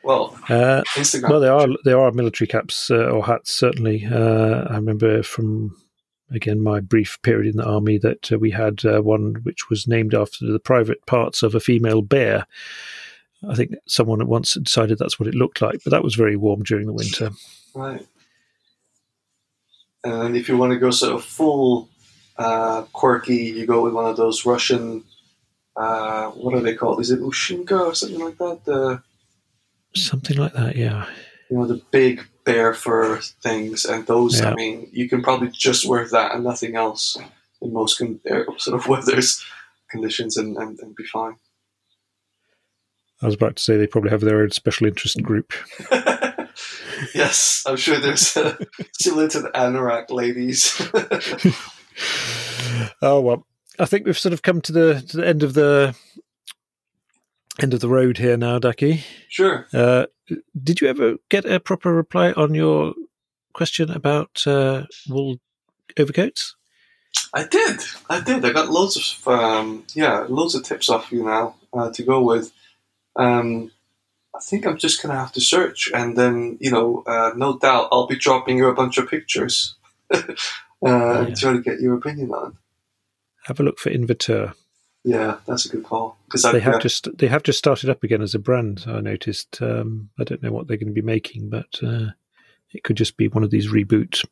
[0.02, 1.30] Well, uh, Instagram.
[1.30, 4.06] Well, there are there are military caps uh, or hats certainly.
[4.06, 5.76] Uh, I remember from
[6.30, 10.14] again my brief period in the army that uh, we had one which was named
[10.14, 12.46] after the private parts of a female bear.
[13.48, 16.36] I think someone at once decided that's what it looked like, but that was very
[16.36, 17.30] warm during the winter.
[17.74, 18.06] Right.
[20.04, 21.88] And if you want to go sort of full
[22.36, 25.04] uh, quirky, you go with one of those Russian,
[25.80, 27.00] uh, what are they called?
[27.00, 28.64] Is it Ushanka or something like that?
[28.66, 29.02] The,
[29.94, 31.06] something like that, yeah.
[31.48, 33.86] You know, the big bear fur things.
[33.86, 34.50] And those, yeah.
[34.50, 37.16] I mean, you can probably just wear that and nothing else
[37.62, 38.20] in most con-
[38.58, 39.42] sort of weathers,
[39.90, 41.36] conditions, and, and, and be fine.
[43.22, 45.54] I was about to say they probably have their own special interest group.
[47.14, 48.56] yes, I'm sure there's uh,
[48.92, 50.76] similar to the Anorak ladies.
[53.00, 53.46] oh well,
[53.80, 55.94] I think we've sort of come to the to the end of the
[57.60, 59.04] end of the road here now, Ducky.
[59.28, 59.66] Sure.
[59.72, 60.06] Uh,
[60.62, 62.94] did you ever get a proper reply on your
[63.54, 65.38] question about uh, wool
[65.96, 66.54] overcoats?
[67.32, 67.80] I did.
[68.08, 68.44] I did.
[68.44, 72.22] I got loads of um, yeah, loads of tips off you now uh, to go
[72.22, 72.52] with.
[73.16, 73.70] Um,
[74.34, 77.88] I think I'm just gonna have to search, and then you know, uh, no doubt,
[77.90, 79.74] I'll be dropping you a bunch of pictures
[80.14, 80.20] uh,
[80.82, 81.34] oh, yeah.
[81.34, 82.56] try to get your opinion on.
[83.44, 84.54] Have a look for Invertere.
[85.02, 88.04] Yeah, that's a good call because they have uh, just they have just started up
[88.04, 88.84] again as a brand.
[88.86, 89.62] I noticed.
[89.62, 92.10] Um, I don't know what they're going to be making, but uh,
[92.72, 94.24] it could just be one of these reboot.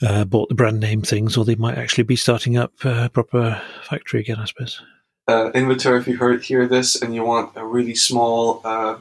[0.00, 3.60] Uh, bought the brand name things, or they might actually be starting up a proper
[3.82, 4.38] factory again.
[4.38, 4.80] I suppose
[5.28, 8.96] uh, Invertere, if you heard hear this and you want a really small uh,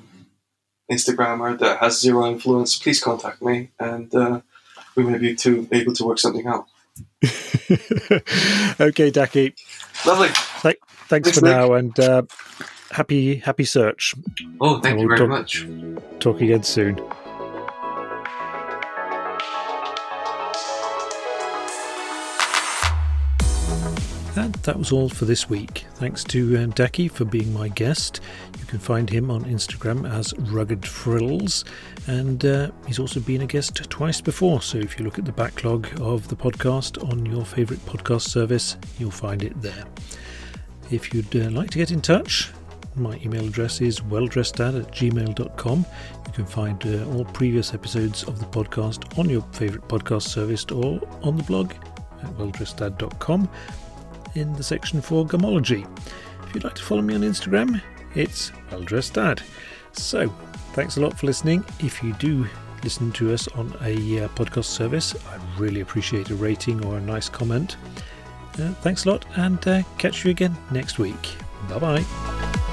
[0.92, 4.42] Instagrammer that has zero influence, please contact me, and uh,
[4.96, 6.68] we may be to, able to work something out.
[8.80, 9.54] okay, Daki.
[10.06, 10.30] Lovely.
[10.62, 12.24] Th- thanks, for now, and uh,
[12.92, 14.16] happy happy search.
[14.60, 15.68] Oh, thank we'll you very talk, much.
[16.20, 17.00] Talk again soon.
[24.34, 25.86] And that was all for this week.
[25.96, 28.22] Thanks to uh, Daki for being my guest.
[28.60, 31.66] You can find him on Instagram as Rugged Frills,
[32.08, 34.62] and uh, he's also been a guest twice before.
[34.62, 38.78] So if you look at the backlog of the podcast on your favourite podcast service,
[38.98, 39.86] you'll find it there.
[40.90, 42.50] If you'd uh, like to get in touch,
[42.96, 45.86] my email address is welldresseddad at gmail.com.
[46.28, 50.66] You can find uh, all previous episodes of the podcast on your favourite podcast service
[50.66, 51.72] or on the blog
[52.22, 53.50] at welldresseddad.com
[54.36, 55.88] in the section for Garmology.
[56.48, 57.82] If you'd like to follow me on Instagram,
[58.16, 59.42] it's Well Dressed Dad.
[59.94, 60.34] So,
[60.74, 61.64] thanks a lot for listening.
[61.80, 62.48] If you do
[62.84, 67.02] listen to us on a uh, podcast service, I really appreciate a rating or a
[67.02, 67.78] nice comment.
[68.60, 71.36] Uh, thanks a lot, and uh, catch you again next week.
[71.70, 72.68] Bye bye.